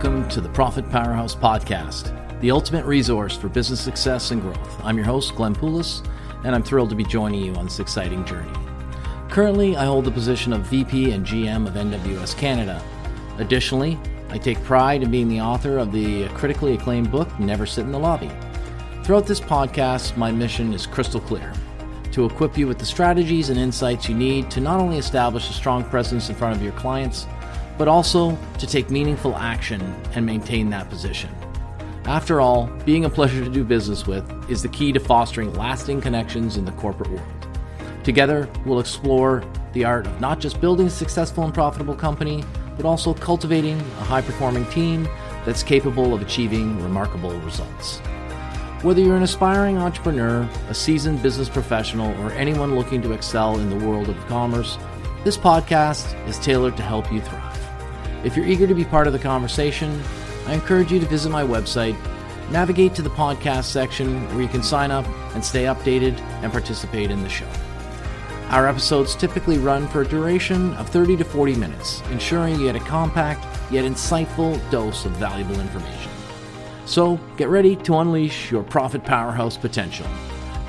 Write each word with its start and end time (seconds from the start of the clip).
welcome 0.00 0.28
to 0.28 0.40
the 0.40 0.48
Profit 0.50 0.88
Powerhouse 0.92 1.34
Podcast, 1.34 2.40
the 2.40 2.52
ultimate 2.52 2.84
resource 2.84 3.36
for 3.36 3.48
business 3.48 3.80
success 3.80 4.30
and 4.30 4.40
growth. 4.40 4.80
I'm 4.84 4.96
your 4.96 5.04
host, 5.04 5.34
Glenn 5.34 5.56
Poulos, 5.56 6.08
and 6.44 6.54
I'm 6.54 6.62
thrilled 6.62 6.90
to 6.90 6.94
be 6.94 7.02
joining 7.02 7.42
you 7.42 7.52
on 7.56 7.64
this 7.64 7.80
exciting 7.80 8.24
journey. 8.24 8.52
Currently, 9.28 9.76
I 9.76 9.86
hold 9.86 10.04
the 10.04 10.12
position 10.12 10.52
of 10.52 10.60
VP 10.66 11.10
and 11.10 11.26
GM 11.26 11.66
of 11.66 11.74
NWS 11.74 12.38
Canada. 12.38 12.80
Additionally, 13.38 13.98
I 14.28 14.38
take 14.38 14.62
pride 14.62 15.02
in 15.02 15.10
being 15.10 15.26
the 15.26 15.40
author 15.40 15.78
of 15.78 15.90
the 15.90 16.28
critically 16.28 16.74
acclaimed 16.74 17.10
book, 17.10 17.36
Never 17.40 17.66
Sit 17.66 17.84
in 17.84 17.90
the 17.90 17.98
Lobby. 17.98 18.30
Throughout 19.02 19.26
this 19.26 19.40
podcast, 19.40 20.16
my 20.16 20.30
mission 20.30 20.72
is 20.72 20.86
crystal 20.86 21.20
clear 21.20 21.52
to 22.12 22.24
equip 22.24 22.56
you 22.56 22.68
with 22.68 22.78
the 22.78 22.86
strategies 22.86 23.50
and 23.50 23.58
insights 23.58 24.08
you 24.08 24.14
need 24.14 24.48
to 24.52 24.60
not 24.60 24.78
only 24.78 24.98
establish 24.98 25.50
a 25.50 25.52
strong 25.52 25.82
presence 25.82 26.28
in 26.28 26.36
front 26.36 26.54
of 26.54 26.62
your 26.62 26.72
clients, 26.74 27.26
but 27.78 27.88
also 27.88 28.36
to 28.58 28.66
take 28.66 28.90
meaningful 28.90 29.36
action 29.36 29.80
and 30.14 30.26
maintain 30.26 30.68
that 30.70 30.90
position. 30.90 31.30
After 32.04 32.40
all, 32.40 32.66
being 32.84 33.04
a 33.04 33.10
pleasure 33.10 33.44
to 33.44 33.50
do 33.50 33.64
business 33.64 34.06
with 34.06 34.24
is 34.50 34.62
the 34.62 34.68
key 34.68 34.92
to 34.92 35.00
fostering 35.00 35.52
lasting 35.54 36.00
connections 36.00 36.56
in 36.56 36.64
the 36.64 36.72
corporate 36.72 37.10
world. 37.10 37.48
Together, 38.02 38.48
we'll 38.64 38.80
explore 38.80 39.44
the 39.74 39.84
art 39.84 40.06
of 40.06 40.20
not 40.20 40.40
just 40.40 40.60
building 40.60 40.86
a 40.86 40.90
successful 40.90 41.44
and 41.44 41.52
profitable 41.52 41.94
company, 41.94 42.42
but 42.76 42.86
also 42.86 43.12
cultivating 43.12 43.78
a 43.78 44.04
high 44.04 44.22
performing 44.22 44.64
team 44.66 45.06
that's 45.44 45.62
capable 45.62 46.14
of 46.14 46.22
achieving 46.22 46.82
remarkable 46.82 47.38
results. 47.40 47.98
Whether 48.82 49.00
you're 49.00 49.16
an 49.16 49.22
aspiring 49.22 49.76
entrepreneur, 49.76 50.48
a 50.68 50.74
seasoned 50.74 51.22
business 51.22 51.48
professional, 51.48 52.18
or 52.22 52.30
anyone 52.32 52.76
looking 52.76 53.02
to 53.02 53.12
excel 53.12 53.58
in 53.58 53.68
the 53.68 53.86
world 53.86 54.08
of 54.08 54.16
commerce, 54.26 54.78
this 55.24 55.36
podcast 55.36 56.14
is 56.28 56.38
tailored 56.38 56.76
to 56.76 56.82
help 56.82 57.12
you 57.12 57.20
thrive. 57.20 57.47
If 58.24 58.36
you're 58.36 58.46
eager 58.46 58.66
to 58.66 58.74
be 58.74 58.84
part 58.84 59.06
of 59.06 59.12
the 59.12 59.18
conversation, 59.18 60.02
I 60.46 60.54
encourage 60.54 60.90
you 60.90 60.98
to 60.98 61.06
visit 61.06 61.30
my 61.30 61.44
website, 61.44 61.96
navigate 62.50 62.94
to 62.96 63.02
the 63.02 63.10
podcast 63.10 63.64
section 63.64 64.26
where 64.30 64.42
you 64.42 64.48
can 64.48 64.62
sign 64.62 64.90
up 64.90 65.06
and 65.34 65.44
stay 65.44 65.64
updated 65.64 66.18
and 66.42 66.50
participate 66.50 67.10
in 67.10 67.22
the 67.22 67.28
show. 67.28 67.48
Our 68.48 68.66
episodes 68.66 69.14
typically 69.14 69.58
run 69.58 69.86
for 69.86 70.00
a 70.02 70.08
duration 70.08 70.74
of 70.74 70.88
30 70.88 71.18
to 71.18 71.24
40 71.24 71.54
minutes, 71.56 72.00
ensuring 72.10 72.58
you 72.58 72.72
get 72.72 72.76
a 72.76 72.80
compact 72.80 73.44
yet 73.70 73.84
insightful 73.84 74.58
dose 74.70 75.04
of 75.04 75.12
valuable 75.12 75.60
information. 75.60 76.10
So 76.86 77.20
get 77.36 77.50
ready 77.50 77.76
to 77.76 77.98
unleash 77.98 78.50
your 78.50 78.64
profit 78.64 79.04
powerhouse 79.04 79.56
potential. 79.56 80.06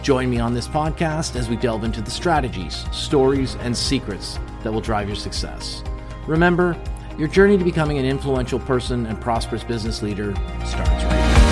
Join 0.04 0.30
me 0.30 0.40
on 0.40 0.54
this 0.54 0.68
podcast 0.68 1.36
as 1.36 1.50
we 1.50 1.56
delve 1.56 1.84
into 1.84 2.02
the 2.02 2.12
strategies, 2.12 2.86
stories, 2.92 3.56
and 3.62 3.76
secrets 3.76 4.38
that 4.62 4.72
will 4.72 4.82
drive 4.82 5.08
your 5.08 5.16
success. 5.16 5.82
Remember, 6.28 6.78
your 7.20 7.28
journey 7.28 7.58
to 7.58 7.66
becoming 7.66 7.98
an 7.98 8.06
influential 8.06 8.60
person 8.60 9.06
and 9.06 9.20
prosperous 9.20 9.66
business 9.66 10.02
leader 10.02 10.34
starts 10.64 11.04
right 11.04 11.12
now. 11.12 11.50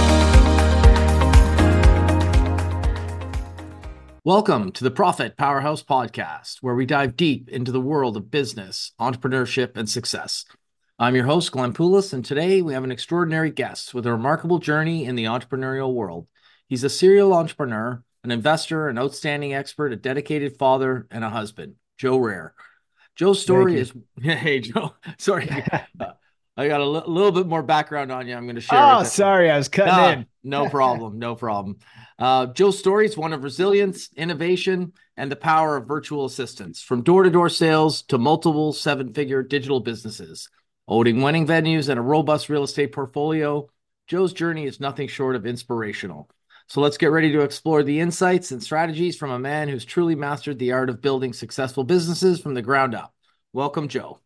Welcome 4.24 4.72
to 4.72 4.86
the 4.86 4.92
Profit 4.92 5.36
Powerhouse 5.36 5.84
Podcast, 5.84 6.60
where 6.62 6.74
we 6.74 6.86
dive 6.86 7.18
deep 7.18 7.50
into 7.50 7.74
the 7.74 7.82
world 7.82 8.16
of 8.16 8.32
business, 8.32 8.94
entrepreneurship, 8.98 9.76
and 9.76 9.90
success. 9.90 10.46
I'm 10.98 11.16
your 11.16 11.26
host, 11.26 11.52
Glenn 11.52 11.74
Poulos, 11.74 12.14
and 12.14 12.24
today 12.24 12.62
we 12.62 12.74
have 12.74 12.86
an 12.86 12.92
extraordinary 12.92 13.52
guest 13.52 13.94
with 13.94 14.06
a 14.06 14.12
remarkable 14.14 14.60
journey 14.60 15.04
in 15.04 15.16
the 15.16 15.26
entrepreneurial 15.26 15.94
world. 15.94 16.28
He's 16.70 16.86
a 16.86 16.90
serial 16.90 17.34
entrepreneur, 17.34 18.02
an 18.24 18.32
investor, 18.32 18.88
an 18.88 18.98
outstanding 18.98 19.54
expert, 19.54 19.92
a 19.92 19.98
dedicated 19.98 20.58
father, 20.58 21.08
and 21.12 21.26
a 21.26 21.30
husband, 21.30 21.76
Joe 21.98 22.16
Rare. 22.20 22.54
Joe's 23.18 23.42
story 23.42 23.80
is 23.80 23.94
hey 24.22 24.60
Joe. 24.60 24.94
Sorry, 25.18 25.50
I 26.58 26.68
got 26.68 26.82
a 26.82 26.84
l- 26.84 27.04
little 27.08 27.32
bit 27.32 27.48
more 27.48 27.64
background 27.64 28.12
on 28.12 28.28
you. 28.28 28.36
I'm 28.36 28.44
going 28.46 28.56
to 28.56 28.62
share. 28.62 28.80
Oh, 28.82 29.04
sorry, 29.04 29.52
I 29.52 29.58
was 29.58 29.70
cutting 29.70 30.20
in. 30.22 30.26
no 30.44 30.70
problem, 30.70 31.20
no 31.20 31.36
problem. 31.36 31.78
Uh, 32.18 32.48
Joe's 32.48 32.80
story 32.80 33.06
is 33.06 33.16
one 33.16 33.34
of 33.34 33.44
resilience, 33.44 34.10
innovation, 34.16 34.94
and 35.18 35.32
the 35.32 35.36
power 35.36 35.78
of 35.78 35.88
virtual 35.88 36.26
assistants, 36.26 36.82
from 36.82 37.04
door-to-door 37.04 37.50
sales 37.50 38.02
to 38.04 38.18
multiple 38.18 38.74
seven-figure 38.74 39.44
digital 39.44 39.80
businesses, 39.82 40.50
owning 40.88 41.22
winning 41.22 41.46
venues 41.46 41.90
and 41.90 42.00
a 42.00 42.02
robust 42.04 42.50
real 42.50 42.64
estate 42.64 42.92
portfolio. 42.92 43.68
Joe's 44.08 44.34
journey 44.34 44.66
is 44.66 44.80
nothing 44.80 45.08
short 45.08 45.36
of 45.36 45.46
inspirational. 45.46 46.28
So 46.70 46.82
let's 46.82 46.98
get 46.98 47.12
ready 47.12 47.32
to 47.32 47.42
explore 47.42 47.82
the 47.82 48.02
insights 48.02 48.52
and 48.52 48.62
strategies 48.62 49.16
from 49.16 49.32
a 49.32 49.40
man 49.40 49.70
who's 49.70 49.86
truly 49.86 50.16
mastered 50.16 50.60
the 50.60 50.74
art 50.74 50.90
of 50.90 51.02
building 51.02 51.32
successful 51.32 51.86
businesses 51.86 52.42
from 52.42 52.56
the 52.56 52.62
ground 52.62 52.94
up. 52.94 53.14
Welcome, 53.54 53.88
Joe. 53.88 54.20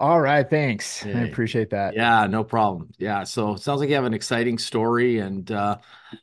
All 0.00 0.20
right, 0.20 0.48
thanks. 0.48 0.98
Hey. 0.98 1.14
I 1.14 1.20
appreciate 1.22 1.70
that. 1.70 1.94
Yeah, 1.94 2.26
no 2.26 2.42
problem. 2.42 2.90
Yeah, 2.98 3.22
so 3.22 3.54
it 3.54 3.60
sounds 3.60 3.78
like 3.78 3.90
you 3.90 3.94
have 3.94 4.04
an 4.04 4.12
exciting 4.12 4.58
story, 4.58 5.20
and 5.20 5.48
uh, 5.52 5.78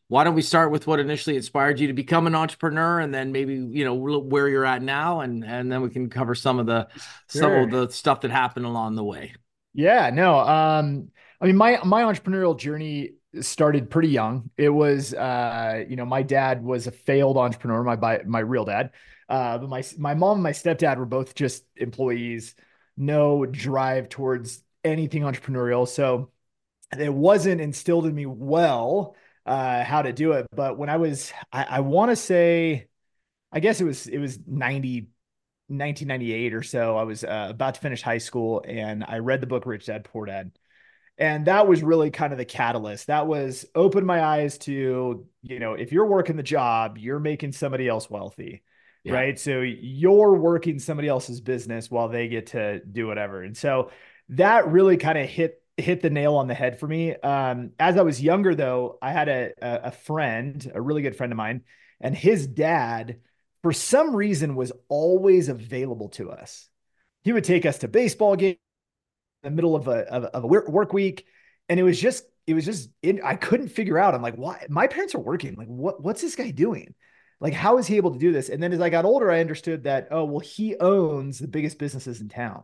why 0.09 0.25
don't 0.25 0.35
we 0.35 0.41
start 0.41 0.71
with 0.71 0.87
what 0.87 0.99
initially 0.99 1.37
inspired 1.37 1.79
you 1.79 1.87
to 1.87 1.93
become 1.93 2.27
an 2.27 2.35
entrepreneur, 2.35 2.99
and 2.99 3.13
then 3.13 3.31
maybe 3.31 3.53
you 3.53 3.85
know 3.85 3.95
where 3.95 4.49
you're 4.49 4.65
at 4.65 4.81
now, 4.81 5.21
and 5.21 5.45
and 5.45 5.71
then 5.71 5.81
we 5.81 5.89
can 5.89 6.09
cover 6.09 6.35
some 6.35 6.59
of 6.59 6.65
the 6.65 6.89
sure. 7.29 7.41
some 7.41 7.53
of 7.53 7.71
the 7.71 7.89
stuff 7.89 8.21
that 8.21 8.31
happened 8.31 8.65
along 8.65 8.95
the 8.95 9.05
way. 9.05 9.35
Yeah, 9.73 10.09
no, 10.09 10.37
um, 10.37 11.09
I 11.39 11.45
mean 11.45 11.55
my 11.55 11.79
my 11.85 12.03
entrepreneurial 12.03 12.59
journey 12.59 13.11
started 13.39 13.89
pretty 13.89 14.09
young. 14.09 14.49
It 14.57 14.69
was, 14.69 15.13
uh, 15.13 15.85
you 15.87 15.95
know, 15.95 16.05
my 16.05 16.21
dad 16.21 16.63
was 16.63 16.87
a 16.87 16.91
failed 16.91 17.37
entrepreneur, 17.37 17.83
my 17.83 18.21
my 18.25 18.39
real 18.39 18.65
dad. 18.65 18.91
Uh, 19.29 19.57
but 19.57 19.69
my 19.69 19.83
my 19.97 20.13
mom 20.13 20.37
and 20.37 20.43
my 20.43 20.51
stepdad 20.51 20.97
were 20.97 21.05
both 21.05 21.35
just 21.35 21.63
employees, 21.77 22.55
no 22.97 23.45
drive 23.45 24.09
towards 24.09 24.63
anything 24.83 25.23
entrepreneurial. 25.23 25.87
So 25.87 26.31
it 26.97 27.13
wasn't 27.13 27.61
instilled 27.61 28.05
in 28.05 28.15
me 28.15 28.25
well 28.25 29.15
uh, 29.45 29.83
how 29.83 30.01
to 30.01 30.13
do 30.13 30.33
it. 30.33 30.47
But 30.53 30.77
when 30.77 30.89
I 30.89 30.97
was, 30.97 31.31
I, 31.51 31.63
I 31.63 31.79
want 31.79 32.11
to 32.11 32.15
say, 32.15 32.87
I 33.51 33.59
guess 33.59 33.81
it 33.81 33.85
was 33.85 34.07
it 34.07 34.17
was 34.17 34.39
90, 34.45 35.07
1998 35.67 36.53
or 36.53 36.63
so. 36.63 36.97
I 36.97 37.03
was 37.03 37.23
uh, 37.23 37.47
about 37.49 37.75
to 37.75 37.81
finish 37.81 38.01
high 38.01 38.17
school, 38.17 38.63
and 38.67 39.03
I 39.07 39.19
read 39.19 39.41
the 39.41 39.47
book 39.47 39.65
Rich 39.65 39.85
Dad 39.87 40.03
Poor 40.03 40.25
Dad 40.25 40.51
and 41.21 41.45
that 41.45 41.67
was 41.67 41.83
really 41.83 42.11
kind 42.11 42.33
of 42.33 42.37
the 42.37 42.45
catalyst. 42.45 43.07
That 43.07 43.27
was 43.27 43.65
open 43.75 44.05
my 44.05 44.21
eyes 44.21 44.57
to 44.59 45.25
you 45.41 45.59
know 45.59 45.73
if 45.73 45.91
you're 45.91 46.07
working 46.07 46.35
the 46.35 46.43
job 46.43 46.97
you're 46.97 47.19
making 47.19 47.53
somebody 47.53 47.87
else 47.87 48.09
wealthy 48.09 48.63
yeah. 49.03 49.13
right? 49.13 49.39
So 49.39 49.61
you're 49.61 50.35
working 50.35 50.77
somebody 50.79 51.07
else's 51.07 51.41
business 51.41 51.89
while 51.89 52.09
they 52.09 52.27
get 52.27 52.47
to 52.47 52.79
do 52.79 53.07
whatever. 53.07 53.41
And 53.41 53.57
so 53.57 53.89
that 54.29 54.67
really 54.67 54.97
kind 54.97 55.17
of 55.17 55.27
hit 55.27 55.61
hit 55.77 56.01
the 56.01 56.09
nail 56.09 56.35
on 56.35 56.47
the 56.47 56.53
head 56.53 56.79
for 56.79 56.87
me. 56.87 57.15
Um, 57.15 57.71
as 57.79 57.97
i 57.97 58.01
was 58.01 58.21
younger 58.21 58.53
though 58.53 58.97
i 59.01 59.11
had 59.11 59.29
a, 59.29 59.51
a 59.61 59.91
friend 59.91 60.71
a 60.73 60.81
really 60.81 61.01
good 61.01 61.15
friend 61.15 61.31
of 61.31 61.37
mine 61.37 61.61
and 61.99 62.15
his 62.15 62.45
dad 62.45 63.19
for 63.61 63.71
some 63.71 64.15
reason 64.15 64.55
was 64.55 64.71
always 64.89 65.49
available 65.49 66.09
to 66.09 66.31
us. 66.31 66.67
He 67.23 67.31
would 67.31 67.43
take 67.43 67.65
us 67.65 67.79
to 67.79 67.87
baseball 67.87 68.35
games 68.35 68.57
the 69.43 69.51
middle 69.51 69.75
of 69.75 69.87
a, 69.87 70.11
of, 70.11 70.23
of 70.25 70.43
a 70.43 70.47
work 70.47 70.93
week. 70.93 71.25
And 71.69 71.79
it 71.79 71.83
was 71.83 71.99
just, 71.99 72.25
it 72.47 72.53
was 72.53 72.65
just, 72.65 72.89
it, 73.01 73.23
I 73.23 73.35
couldn't 73.35 73.69
figure 73.69 73.97
out. 73.97 74.13
I'm 74.13 74.21
like, 74.21 74.35
why? 74.35 74.65
My 74.69 74.87
parents 74.87 75.15
are 75.15 75.19
working. 75.19 75.55
Like, 75.55 75.67
what, 75.67 76.03
what's 76.03 76.21
this 76.21 76.35
guy 76.35 76.51
doing? 76.51 76.93
Like, 77.39 77.53
how 77.53 77.77
is 77.77 77.87
he 77.87 77.97
able 77.97 78.11
to 78.11 78.19
do 78.19 78.31
this? 78.31 78.49
And 78.49 78.61
then 78.61 78.71
as 78.71 78.81
I 78.81 78.89
got 78.89 79.05
older, 79.05 79.31
I 79.31 79.39
understood 79.39 79.85
that, 79.85 80.09
oh, 80.11 80.25
well, 80.25 80.39
he 80.39 80.75
owns 80.77 81.39
the 81.39 81.47
biggest 81.47 81.79
businesses 81.79 82.21
in 82.21 82.29
town. 82.29 82.63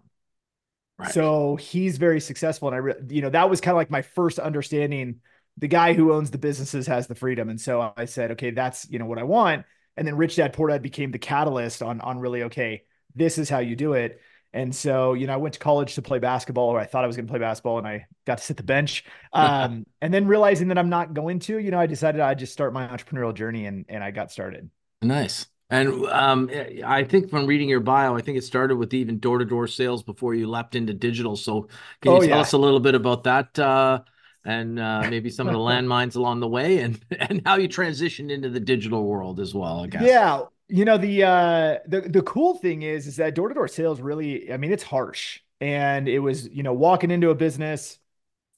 Right. 1.00 1.12
So 1.12 1.56
he's 1.56 1.98
very 1.98 2.20
successful. 2.20 2.68
And 2.68 2.76
I, 2.76 2.80
re- 2.80 2.96
you 3.10 3.22
know, 3.22 3.30
that 3.30 3.50
was 3.50 3.62
kind 3.62 3.74
of 3.74 3.78
like 3.78 3.92
my 3.92 4.02
first 4.02 4.40
understanding. 4.40 5.22
The 5.58 5.68
guy 5.68 5.94
who 5.94 6.14
owns 6.14 6.30
the 6.30 6.38
businesses 6.38 6.86
has 6.88 7.08
the 7.08 7.16
freedom. 7.16 7.50
And 7.50 7.60
so 7.60 7.92
I 7.98 8.06
said, 8.06 8.32
okay, 8.32 8.52
that's, 8.52 8.88
you 8.90 9.00
know, 9.00 9.06
what 9.06 9.18
I 9.18 9.24
want. 9.24 9.66
And 9.96 10.08
then 10.08 10.16
Rich 10.16 10.36
Dad 10.36 10.54
Poor 10.54 10.70
Dad 10.70 10.84
became 10.84 11.12
the 11.12 11.18
catalyst 11.18 11.82
on, 11.82 12.00
on 12.02 12.20
really, 12.20 12.44
okay, 12.44 12.84
this 13.16 13.40
is 13.40 13.50
how 13.50 13.60
you 13.60 13.76
do 13.76 13.94
it. 13.94 14.22
And 14.58 14.76
so, 14.76 15.14
you 15.14 15.28
know, 15.28 15.34
I 15.34 15.38
went 15.38 15.54
to 15.54 15.60
college 15.60 15.94
to 15.96 16.02
play 16.02 16.18
basketball, 16.18 16.70
or 16.70 16.80
I 16.80 16.86
thought 16.86 17.04
I 17.04 17.08
was 17.08 17.16
going 17.16 17.28
to 17.28 17.32
play 17.32 17.40
basketball, 17.40 17.78
and 17.78 17.88
I 17.88 18.08
got 18.26 18.40
to 18.40 18.44
sit 18.44 18.58
the 18.58 18.64
bench. 18.64 19.06
Um, 19.34 19.86
and 20.02 20.12
then 20.12 20.26
realizing 20.26 20.70
that 20.70 20.80
I'm 20.80 20.90
not 20.90 21.14
going 21.14 21.38
to, 21.42 21.60
you 21.60 21.70
know, 21.70 21.80
I 21.80 21.86
decided 21.86 22.22
I'd 22.22 22.40
just 22.40 22.54
start 22.54 22.74
my 22.74 22.88
entrepreneurial 22.88 23.36
journey, 23.36 23.68
and 23.68 23.86
and 23.88 24.04
I 24.04 24.10
got 24.10 24.32
started. 24.32 24.72
Nice. 25.04 25.46
And 25.70 26.08
um, 26.08 26.50
I 26.84 27.04
think 27.04 27.30
from 27.30 27.46
reading 27.46 27.70
your 27.70 27.82
bio, 27.82 28.16
I 28.16 28.22
think 28.22 28.36
it 28.38 28.44
started 28.44 28.78
with 28.78 28.96
even 28.96 29.20
door 29.20 29.38
to 29.38 29.46
door 29.46 29.68
sales 29.68 30.02
before 30.02 30.34
you 30.34 30.48
leapt 30.48 30.74
into 30.74 30.94
digital. 30.94 31.36
So, 31.36 31.68
can 32.02 32.14
you 32.14 32.18
oh, 32.18 32.20
tell 32.22 32.30
yeah. 32.30 32.40
us 32.40 32.54
a 32.54 32.58
little 32.58 32.80
bit 32.80 32.96
about 32.96 33.26
that? 33.26 33.60
Uh, 33.60 34.00
and 34.44 34.80
uh, 34.80 35.06
maybe 35.08 35.30
some 35.30 35.46
of 35.46 35.54
the 35.54 35.60
landmines 35.72 36.16
along 36.16 36.40
the 36.40 36.48
way, 36.48 36.80
and 36.80 37.00
and 37.20 37.44
how 37.46 37.58
you 37.58 37.70
transitioned 37.70 38.32
into 38.32 38.50
the 38.50 38.62
digital 38.62 39.04
world 39.04 39.40
as 39.40 39.54
well. 39.54 39.84
I 39.84 39.88
guess. 39.88 40.02
Yeah, 40.02 40.44
you 40.70 40.86
know 40.86 40.98
the 40.98 41.24
uh 41.24 41.78
the 41.88 42.02
the 42.02 42.22
cool 42.24 42.56
thing 42.58 42.82
is 42.82 43.08
is 43.08 43.18
that 43.18 43.36
door 43.36 43.48
to 43.50 43.56
door 43.56 43.68
sales 43.68 44.02
really 44.02 44.52
I 44.52 44.58
mean 44.58 44.72
it's 44.72 44.84
harsh. 44.84 45.40
And 45.60 46.08
it 46.08 46.20
was 46.20 46.48
you 46.50 46.64
know 46.64 46.74
walking 46.74 47.10
into 47.12 47.30
a 47.30 47.36
business 47.36 47.98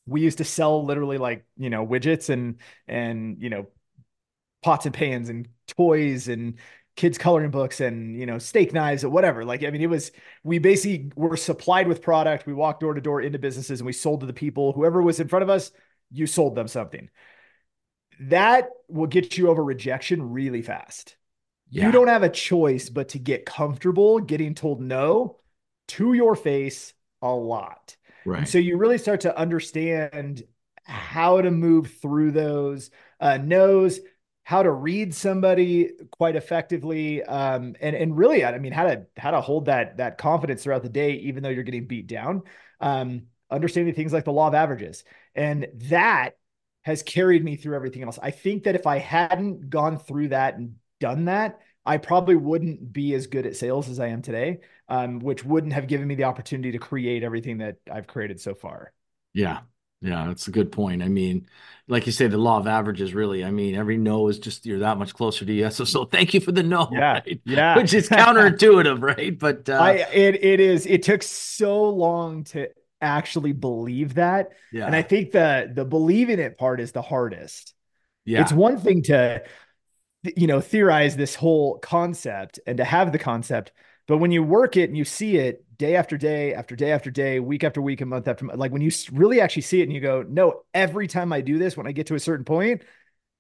we 0.08 0.22
used 0.22 0.40
to 0.40 0.46
sell 0.46 0.86
literally 0.86 1.18
like 1.20 1.46
you 1.58 1.70
know 1.70 1.86
widgets 1.86 2.30
and 2.30 2.58
and 2.88 3.42
you 3.42 3.50
know 3.50 3.68
pots 4.64 4.86
and 4.86 4.96
pans 4.96 5.30
and 5.30 5.48
toys 5.68 6.28
and 6.28 6.60
kids 6.96 7.18
coloring 7.18 7.52
books 7.52 7.82
and 7.82 8.20
you 8.20 8.26
know 8.26 8.40
steak 8.40 8.74
knives 8.74 9.04
or 9.04 9.10
whatever. 9.10 9.46
Like 9.46 9.64
i 9.64 9.70
mean 9.72 9.82
it 9.82 9.90
was 9.90 10.12
we 10.44 10.60
basically 10.60 11.12
were 11.16 11.38
supplied 11.38 11.88
with 11.88 12.02
product. 12.02 12.46
We 12.48 12.54
walked 12.54 12.82
door 12.82 12.94
to 12.94 13.02
door 13.02 13.22
into 13.22 13.40
businesses 13.40 13.80
and 13.82 13.88
we 13.88 13.94
sold 13.94 14.22
to 14.22 14.26
the 14.28 14.34
people. 14.34 14.74
Whoever 14.74 15.02
was 15.02 15.20
in 15.20 15.28
front 15.28 15.44
of 15.44 15.50
us 15.50 15.72
you 16.12 16.28
sold 16.28 16.56
them 16.56 16.68
something. 16.68 17.10
That 18.22 18.70
will 18.88 19.08
get 19.08 19.38
you 19.38 19.50
over 19.50 19.64
rejection 19.64 20.32
really 20.32 20.62
fast 20.62 21.16
yeah. 21.70 21.86
you 21.86 21.92
don't 21.92 22.08
have 22.08 22.24
a 22.24 22.30
choice 22.30 22.90
but 22.90 23.10
to 23.10 23.20
get 23.20 23.46
comfortable 23.46 24.20
getting 24.20 24.56
told 24.56 24.82
no 24.82 25.38
to 25.88 26.14
your 26.14 26.36
face 26.36 26.94
a 27.22 27.34
lot. 27.34 27.96
Right. 28.26 28.40
and 28.40 28.48
so 28.48 28.58
you 28.58 28.78
really 28.78 28.98
start 28.98 29.22
to 29.22 29.38
understand 29.38 30.44
how 30.84 31.42
to 31.42 31.52
move 31.52 31.94
through 32.02 32.32
those 32.32 32.90
uh, 33.20 33.38
no's 33.38 34.00
how 34.44 34.64
to 34.64 34.72
read 34.72 35.14
somebody 35.14 35.92
quite 36.12 36.36
effectively 36.36 37.24
um, 37.24 37.76
and 37.80 37.96
and 37.96 38.18
really 38.18 38.44
i 38.44 38.58
mean 38.58 38.72
how 38.72 38.86
to 38.86 39.06
how 39.16 39.32
to 39.32 39.40
hold 39.40 39.66
that 39.66 39.98
that 39.98 40.18
confidence 40.18 40.64
throughout 40.64 40.84
the 40.84 40.90
day 40.90 41.14
even 41.14 41.44
though 41.44 41.50
you're 41.50 41.64
getting 41.64 41.86
beat 41.86 42.08
down 42.08 42.42
um, 42.82 43.24
understanding 43.52 43.94
things 43.94 44.14
like 44.14 44.26
the 44.26 44.32
law 44.32 44.48
of 44.48 44.54
averages. 44.54 45.04
And 45.36 45.68
that 45.90 46.38
has 46.84 47.04
carried 47.04 47.44
me 47.44 47.56
through 47.56 47.76
everything 47.76 48.04
else. 48.04 48.20
I 48.22 48.32
think 48.32 48.64
that 48.64 48.76
if 48.76 48.88
i 48.88 48.98
hadn't 48.98 49.70
gone 49.70 49.98
through 49.98 50.30
that 50.30 50.56
and 50.56 50.76
done 51.00 51.26
that 51.26 51.60
i 51.86 51.98
probably 51.98 52.36
wouldn't 52.36 52.92
be 52.92 53.14
as 53.14 53.28
good 53.28 53.46
at 53.46 53.56
sales 53.56 53.90
as 53.90 54.00
i 54.00 54.08
am 54.08 54.22
today 54.22 54.60
um, 54.90 55.20
which 55.20 55.46
wouldn't 55.46 55.74
have 55.74 55.88
given 55.88 56.08
me 56.08 56.16
the 56.16 56.24
opportunity 56.24 56.72
to 56.72 56.80
create 56.80 57.24
everything 57.24 57.60
that 57.60 57.78
i've 57.92 58.08
created 58.08 58.40
so 58.40 58.54
far 58.54 58.94
yeah 59.34 59.60
yeah, 60.02 60.28
that's 60.28 60.48
a 60.48 60.52
good 60.52 60.72
point. 60.72 61.04
I 61.04 61.10
mean, 61.10 61.48
like 61.88 62.06
you 62.06 62.14
say, 62.14 62.28
the 62.28 62.38
law 62.38 62.58
of 62.58 62.68
averages 62.68 63.14
really, 63.14 63.44
I 63.44 63.52
mean, 63.52 63.76
every 63.76 63.98
no 63.98 64.30
is 64.30 64.40
just 64.40 64.66
you're 64.66 64.80
that 64.80 64.98
much 64.98 65.14
closer 65.14 65.44
to 65.44 65.54
yes. 65.54 65.76
So, 65.76 65.84
so 65.86 66.06
thank 66.06 66.34
you 66.34 66.40
for 66.40 66.52
the 66.52 66.64
no. 66.64 66.90
Yeah. 66.92 67.14
Right? 67.14 67.42
Yeah. 67.44 67.76
Which 67.76 67.94
is 67.94 68.08
counterintuitive, 68.08 69.02
right? 69.18 69.38
But 69.38 69.70
uh, 69.70 69.74
I 69.74 69.92
it 70.14 70.44
it 70.44 70.60
is 70.60 70.86
it 70.86 71.04
took 71.04 71.22
so 71.24 71.90
long 71.90 72.46
to 72.46 72.70
actually 73.02 73.52
believe 73.52 74.16
that. 74.16 74.52
Yeah. 74.72 74.86
And 74.86 74.96
I 74.96 75.02
think 75.02 75.32
the 75.32 75.70
the 75.74 75.86
believing 75.86 76.40
it 76.40 76.58
part 76.58 76.80
is 76.80 76.94
the 76.94 77.02
hardest. 77.02 77.74
Yeah. 78.24 78.42
It's 78.42 78.54
one 78.54 78.78
thing 78.78 79.04
to 79.04 79.44
you 80.24 80.48
know 80.48 80.62
theorize 80.62 81.16
this 81.16 81.36
whole 81.36 81.78
concept 81.80 82.60
and 82.68 82.78
to 82.78 82.84
have 82.84 83.12
the 83.12 83.20
concept, 83.20 83.72
but 84.08 84.18
when 84.18 84.32
you 84.32 84.44
work 84.44 84.78
it 84.78 84.90
and 84.90 84.98
you 84.98 85.06
see 85.06 85.38
it, 85.38 85.64
day 85.80 85.96
after 85.96 86.18
day 86.18 86.54
after 86.54 86.76
day 86.76 86.92
after 86.92 87.10
day, 87.10 87.40
week 87.40 87.64
after 87.64 87.82
week, 87.82 88.02
and 88.02 88.10
month 88.10 88.28
after 88.28 88.46
month. 88.46 88.60
Like 88.60 88.72
when 88.72 88.82
you 88.82 88.92
really 89.12 89.42
actually 89.42 89.64
see 89.64 89.80
it 89.80 89.84
and 89.84 89.94
you 89.94 90.02
go, 90.02 90.24
no, 90.28 90.62
every 90.74 91.08
time 91.08 91.34
I 91.34 91.42
do 91.42 91.58
this, 91.58 91.76
when 91.76 91.88
I 91.88 91.92
get 91.94 92.08
to 92.08 92.16
a 92.16 92.20
certain 92.20 92.46
point, 92.46 92.84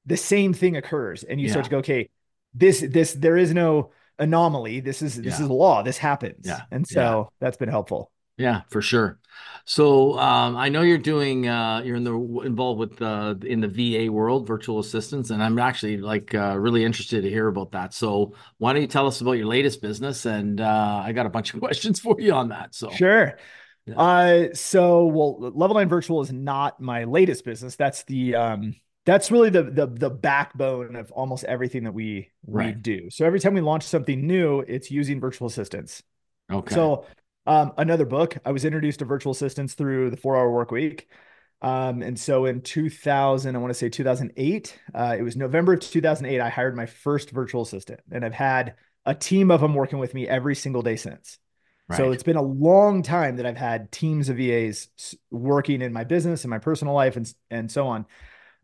the 0.06 0.18
same 0.18 0.54
thing 0.54 0.78
occurs. 0.78 1.24
And 1.24 1.40
you 1.40 1.48
yeah. 1.48 1.52
start 1.52 1.66
to 1.66 1.72
go, 1.72 1.78
okay, 1.80 2.10
this, 2.54 2.80
this, 2.80 3.14
there 3.14 3.38
is 3.38 3.54
no 3.54 3.92
anomaly. 4.18 4.80
This 4.80 5.02
is, 5.02 5.18
this 5.18 5.38
yeah. 5.38 5.46
is 5.46 5.52
law. 5.52 5.84
This 5.84 5.98
happens. 5.98 6.46
Yeah. 6.48 6.62
And 6.72 6.88
so 6.88 7.30
that's 7.40 7.58
been 7.58 7.70
helpful. 7.70 8.12
Yeah, 8.40 8.62
for 8.70 8.82
sure. 8.82 9.20
So 9.66 10.18
um, 10.18 10.56
I 10.56 10.70
know 10.70 10.82
you're 10.82 10.98
doing 10.98 11.48
uh, 11.48 11.82
you're 11.86 11.98
in 11.98 12.04
the 12.04 12.16
involved 12.44 12.80
with 12.80 13.02
uh, 13.02 13.36
in 13.44 13.60
the 13.62 13.68
VA 13.68 14.12
world, 14.12 14.48
virtual 14.48 14.80
assistants, 14.80 15.30
and 15.30 15.44
I'm 15.44 15.60
actually 15.60 15.98
like 15.98 16.34
uh, 16.34 16.58
really 16.58 16.84
interested 16.84 17.22
to 17.22 17.30
hear 17.30 17.48
about 17.48 17.74
that. 17.74 17.94
So 17.94 18.34
why 18.58 18.74
don't 18.74 18.82
you 18.82 18.88
tell 18.88 19.06
us 19.06 19.22
about 19.22 19.34
your 19.34 19.46
latest 19.46 19.82
business? 19.82 20.26
And 20.26 20.62
uh, 20.62 21.04
I 21.06 21.12
got 21.12 21.26
a 21.26 21.30
bunch 21.30 21.54
of 21.54 21.60
questions 21.62 22.00
for 22.00 22.16
you 22.20 22.34
on 22.34 22.50
that. 22.50 22.74
So 22.74 22.90
sure. 22.90 23.38
Yeah. 23.86 23.96
Uh, 23.96 24.48
so 24.54 25.06
well, 25.06 25.38
Level 25.40 25.76
Nine 25.76 25.90
Virtual 25.90 26.22
is 26.22 26.32
not 26.32 26.80
my 26.80 27.04
latest 27.04 27.44
business. 27.44 27.76
That's 27.76 28.04
the 28.04 28.36
um, 28.36 28.76
that's 29.06 29.32
really 29.32 29.50
the 29.50 29.64
the 29.64 29.88
the 29.88 30.10
backbone 30.10 30.96
of 30.96 31.12
almost 31.12 31.44
everything 31.44 31.84
that 31.84 31.94
we 31.94 32.30
right. 32.48 32.76
we 32.76 32.82
do. 32.82 33.10
So 33.10 33.26
every 33.26 33.40
time 33.40 33.54
we 33.54 33.62
launch 33.62 33.84
something 33.84 34.26
new, 34.26 34.62
it's 34.62 34.90
using 34.90 35.20
virtual 35.20 35.48
assistants. 35.48 36.02
Okay. 36.52 36.74
So 36.74 37.06
um, 37.46 37.74
another 37.78 38.06
book. 38.06 38.38
I 38.46 38.52
was 38.52 38.66
introduced 38.66 39.00
to 39.00 39.06
virtual 39.06 39.32
assistants 39.32 39.74
through 39.74 40.10
the 40.10 40.18
Four 40.18 40.38
Hour 40.38 40.52
Work 40.52 40.72
Week. 40.72 41.08
Um, 41.62 42.02
and 42.02 42.18
so 42.18 42.46
in 42.46 42.62
2000, 42.62 43.56
I 43.56 43.60
want 43.60 43.72
to 43.72 43.78
say 43.78 43.90
2008, 43.90 44.80
uh, 44.94 45.16
it 45.18 45.24
was 45.24 45.36
November 45.36 45.74
of 45.74 45.82
2008, 45.82 46.40
I 46.40 46.50
hired 46.50 46.76
my 46.76 46.86
first 46.86 47.32
virtual 47.32 47.64
assistant, 47.64 48.00
and 48.12 48.24
I've 48.24 48.34
had 48.34 48.76
a 49.06 49.14
team 49.14 49.52
of 49.52 49.60
them 49.62 49.74
working 49.74 50.00
with 50.00 50.14
me 50.14 50.28
every 50.28 50.56
single 50.56 50.82
day 50.82 50.96
since. 50.96 51.38
Right. 51.90 51.98
So 51.98 52.12
it's 52.12 52.24
been 52.24 52.38
a 52.38 52.42
long 52.42 53.02
time 53.02 53.38
that 53.38 53.46
I've 53.46 53.58
had 53.58 53.92
teams 53.92 54.30
of 54.30 54.38
VAs 54.38 54.88
working 55.32 55.82
in 55.82 55.92
my 55.92 56.04
business 56.04 56.44
and 56.44 56.50
my 56.50 56.60
personal 56.60 56.94
life 56.94 57.18
and, 57.18 57.34
and 57.50 57.72
so 57.72 57.88
on. 57.88 58.06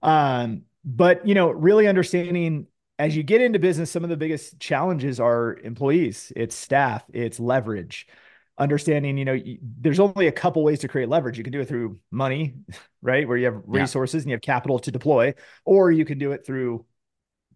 Um, 0.03 0.63
but 0.85 1.27
you 1.27 1.33
know, 1.33 1.49
really 1.49 1.87
understanding 1.87 2.67
as 2.99 3.17
you 3.17 3.23
get 3.23 3.41
into 3.41 3.59
business, 3.59 3.91
some 3.91 4.03
of 4.03 4.09
the 4.09 4.15
biggest 4.15 4.59
challenges 4.59 5.19
are 5.19 5.57
employees, 5.63 6.31
it's 6.35 6.55
staff, 6.55 7.03
it's 7.11 7.39
leverage 7.39 8.07
understanding 8.57 9.17
you 9.17 9.25
know 9.25 9.37
there's 9.61 9.99
only 9.99 10.27
a 10.27 10.31
couple 10.31 10.63
ways 10.63 10.79
to 10.79 10.87
create 10.87 11.09
leverage. 11.09 11.37
You 11.37 11.43
can 11.43 11.53
do 11.53 11.61
it 11.61 11.67
through 11.67 11.99
money 12.11 12.55
right? 13.01 13.27
Where 13.27 13.37
you 13.37 13.45
have 13.45 13.61
resources 13.65 14.15
yeah. 14.15 14.21
and 14.21 14.29
you 14.29 14.35
have 14.35 14.41
capital 14.41 14.79
to 14.79 14.91
deploy 14.91 15.35
or 15.63 15.91
you 15.91 16.05
can 16.05 16.17
do 16.17 16.31
it 16.31 16.45
through 16.45 16.85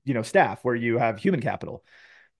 you 0.05 0.13
know 0.13 0.21
staff 0.21 0.63
where 0.63 0.75
you 0.75 0.97
have 0.97 1.19
human 1.19 1.41
capital. 1.41 1.83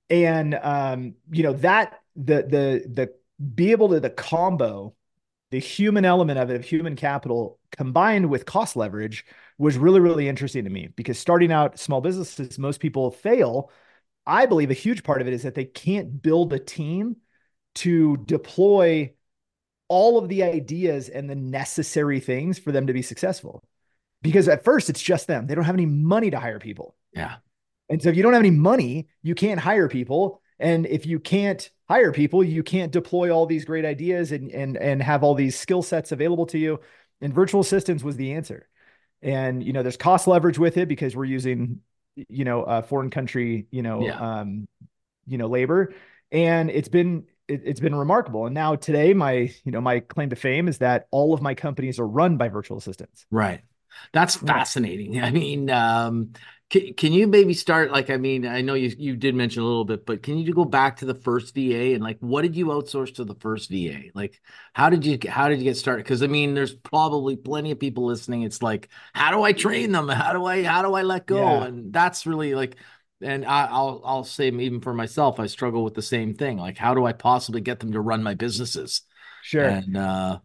And 0.09 0.55
um 0.55 1.15
you 1.31 1.43
know 1.43 1.53
that 1.53 1.99
the 2.15 2.43
the 2.43 2.83
the 2.87 3.13
be 3.53 3.71
able 3.71 3.89
to 3.89 3.99
the 3.99 4.09
combo 4.09 4.93
the 5.51 5.59
human 5.59 6.05
element 6.05 6.37
of 6.37 6.51
it 6.51 6.55
of 6.55 6.63
human 6.63 6.95
capital 6.95 7.57
combined 7.71 8.29
with 8.29 8.45
cost 8.45 8.75
leverage 8.75 9.25
was 9.57 9.77
really 9.77 9.99
really 9.99 10.27
interesting 10.27 10.65
to 10.65 10.69
me 10.69 10.89
because 10.95 11.17
starting 11.17 11.51
out 11.51 11.79
small 11.79 12.01
businesses 12.01 12.59
most 12.59 12.79
people 12.79 13.11
fail. 13.11 13.71
I 14.27 14.45
believe 14.45 14.69
a 14.69 14.75
huge 14.75 15.03
part 15.03 15.21
of 15.21 15.27
it 15.27 15.33
is 15.33 15.41
that 15.43 15.55
they 15.55 15.65
can't 15.65 16.21
build 16.21 16.53
a 16.53 16.59
team 16.59 17.15
to 17.75 18.17
deploy 18.17 19.13
all 19.87 20.17
of 20.17 20.29
the 20.29 20.43
ideas 20.43 21.09
and 21.09 21.29
the 21.29 21.35
necessary 21.35 22.19
things 22.19 22.59
for 22.59 22.71
them 22.71 22.87
to 22.87 22.93
be 22.93 23.01
successful. 23.01 23.63
Because 24.21 24.47
at 24.47 24.63
first 24.63 24.89
it's 24.89 25.01
just 25.01 25.27
them. 25.27 25.47
They 25.47 25.55
don't 25.55 25.63
have 25.63 25.75
any 25.75 25.85
money 25.85 26.29
to 26.29 26.39
hire 26.39 26.59
people. 26.59 26.95
Yeah. 27.13 27.35
And 27.89 28.01
so 28.01 28.09
if 28.09 28.15
you 28.15 28.23
don't 28.23 28.33
have 28.33 28.41
any 28.41 28.51
money, 28.51 29.07
you 29.23 29.33
can't 29.33 29.59
hire 29.59 29.87
people. 29.87 30.41
And 30.59 30.85
if 30.85 31.05
you 31.05 31.19
can't 31.19 31.69
hire 31.87 32.11
people, 32.11 32.43
you 32.43 32.63
can't 32.63 32.91
deploy 32.91 33.31
all 33.31 33.45
these 33.45 33.65
great 33.65 33.85
ideas 33.85 34.31
and 34.31 34.51
and 34.51 34.77
and 34.77 35.01
have 35.01 35.23
all 35.23 35.33
these 35.33 35.57
skill 35.57 35.81
sets 35.81 36.11
available 36.11 36.45
to 36.47 36.57
you. 36.57 36.81
And 37.21 37.33
virtual 37.33 37.61
assistants 37.61 38.03
was 38.03 38.15
the 38.15 38.33
answer. 38.33 38.67
And 39.21 39.63
you 39.63 39.73
know, 39.73 39.81
there's 39.81 39.97
cost 39.97 40.27
leverage 40.27 40.59
with 40.59 40.77
it 40.77 40.87
because 40.87 41.15
we're 41.15 41.25
using, 41.25 41.79
you 42.15 42.45
know, 42.45 42.63
a 42.63 42.83
foreign 42.83 43.09
country, 43.09 43.67
you 43.71 43.81
know, 43.81 44.05
yeah. 44.05 44.39
um, 44.39 44.67
you 45.25 45.37
know, 45.37 45.47
labor. 45.47 45.93
And 46.31 46.69
it's 46.69 46.89
been 46.89 47.25
it, 47.49 47.67
has 47.67 47.79
been 47.79 47.95
remarkable. 47.95 48.45
And 48.45 48.53
now 48.53 48.75
today, 48.75 49.13
my 49.13 49.51
you 49.63 49.71
know 49.71 49.81
my 49.81 49.99
claim 49.99 50.29
to 50.29 50.35
fame 50.35 50.67
is 50.67 50.79
that 50.79 51.07
all 51.11 51.33
of 51.33 51.41
my 51.41 51.55
companies 51.55 51.99
are 51.99 52.07
run 52.07 52.37
by 52.37 52.49
virtual 52.49 52.77
assistants. 52.77 53.25
Right. 53.31 53.61
That's 54.13 54.35
fascinating. 54.35 55.21
I 55.21 55.31
mean, 55.31 55.69
um, 55.69 56.33
can, 56.69 56.93
can 56.93 57.13
you 57.13 57.25
maybe 57.25 57.53
start 57.53 57.91
like 57.91 58.09
I 58.09 58.17
mean, 58.17 58.45
I 58.45 58.61
know 58.61 58.75
you 58.75 58.93
you 58.97 59.15
did 59.15 59.33
mention 59.33 59.63
a 59.63 59.65
little 59.65 59.85
bit, 59.85 60.05
but 60.05 60.21
can 60.21 60.37
you 60.37 60.53
go 60.53 60.65
back 60.65 60.97
to 60.97 61.05
the 61.05 61.15
first 61.15 61.55
VA 61.55 61.93
and 61.93 62.03
like 62.03 62.17
what 62.19 62.43
did 62.43 62.55
you 62.55 62.67
outsource 62.67 63.15
to 63.15 63.23
the 63.23 63.35
first 63.35 63.69
VA? 63.71 64.03
Like 64.13 64.39
how 64.73 64.89
did 64.89 65.05
you 65.05 65.17
how 65.27 65.49
did 65.49 65.57
you 65.57 65.63
get 65.63 65.77
started? 65.77 66.03
Because 66.03 66.21
I 66.21 66.27
mean, 66.27 66.53
there's 66.53 66.73
probably 66.73 67.35
plenty 67.35 67.71
of 67.71 67.79
people 67.79 68.05
listening. 68.05 68.43
It's 68.43 68.61
like, 68.61 68.89
how 69.13 69.31
do 69.31 69.41
I 69.41 69.53
train 69.53 69.91
them? 69.91 70.07
How 70.07 70.33
do 70.33 70.45
I 70.45 70.63
how 70.63 70.83
do 70.83 70.93
I 70.93 71.01
let 71.01 71.25
go? 71.25 71.41
Yeah. 71.41 71.63
And 71.65 71.91
that's 71.91 72.27
really 72.27 72.53
like 72.53 72.75
and 73.21 73.45
I, 73.45 73.71
will 73.71 74.01
I'll 74.05 74.23
say 74.23 74.47
even 74.47 74.81
for 74.81 74.93
myself, 74.93 75.39
I 75.39 75.47
struggle 75.47 75.83
with 75.83 75.93
the 75.93 76.01
same 76.01 76.33
thing. 76.33 76.57
Like, 76.57 76.77
how 76.77 76.93
do 76.93 77.05
I 77.05 77.13
possibly 77.13 77.61
get 77.61 77.79
them 77.79 77.91
to 77.93 78.01
run 78.01 78.23
my 78.23 78.33
businesses? 78.33 79.01
Sure. 79.43 79.65
And 79.65 79.97
uh, 79.97 80.39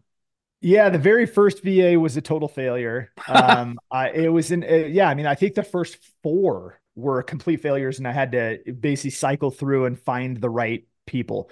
yeah, 0.61 0.89
the 0.89 0.97
very 0.97 1.25
first 1.25 1.63
VA 1.63 1.99
was 1.99 2.17
a 2.17 2.21
total 2.21 2.47
failure. 2.47 3.11
Um, 3.27 3.79
I, 3.89 4.09
it 4.11 4.29
was 4.29 4.51
in 4.51 4.63
uh, 4.63 4.87
yeah. 4.87 5.09
I 5.09 5.15
mean, 5.15 5.25
I 5.25 5.33
think 5.35 5.55
the 5.55 5.63
first 5.63 5.97
four 6.21 6.79
were 6.95 7.23
complete 7.23 7.61
failures, 7.61 7.97
and 7.97 8.07
I 8.07 8.11
had 8.11 8.33
to 8.33 8.59
basically 8.71 9.11
cycle 9.11 9.49
through 9.49 9.85
and 9.85 9.99
find 9.99 10.39
the 10.39 10.49
right 10.49 10.87
people. 11.07 11.49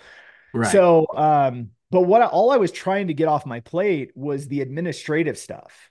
Right. 0.54 0.72
So, 0.72 1.08
um, 1.16 1.72
but 1.90 2.02
what 2.02 2.22
all 2.22 2.52
I 2.52 2.58
was 2.58 2.72
trying 2.72 3.08
to 3.08 3.14
get 3.14 3.28
off 3.28 3.46
my 3.46 3.60
plate 3.60 4.12
was 4.16 4.48
the 4.48 4.62
administrative 4.62 5.38
stuff 5.38 5.90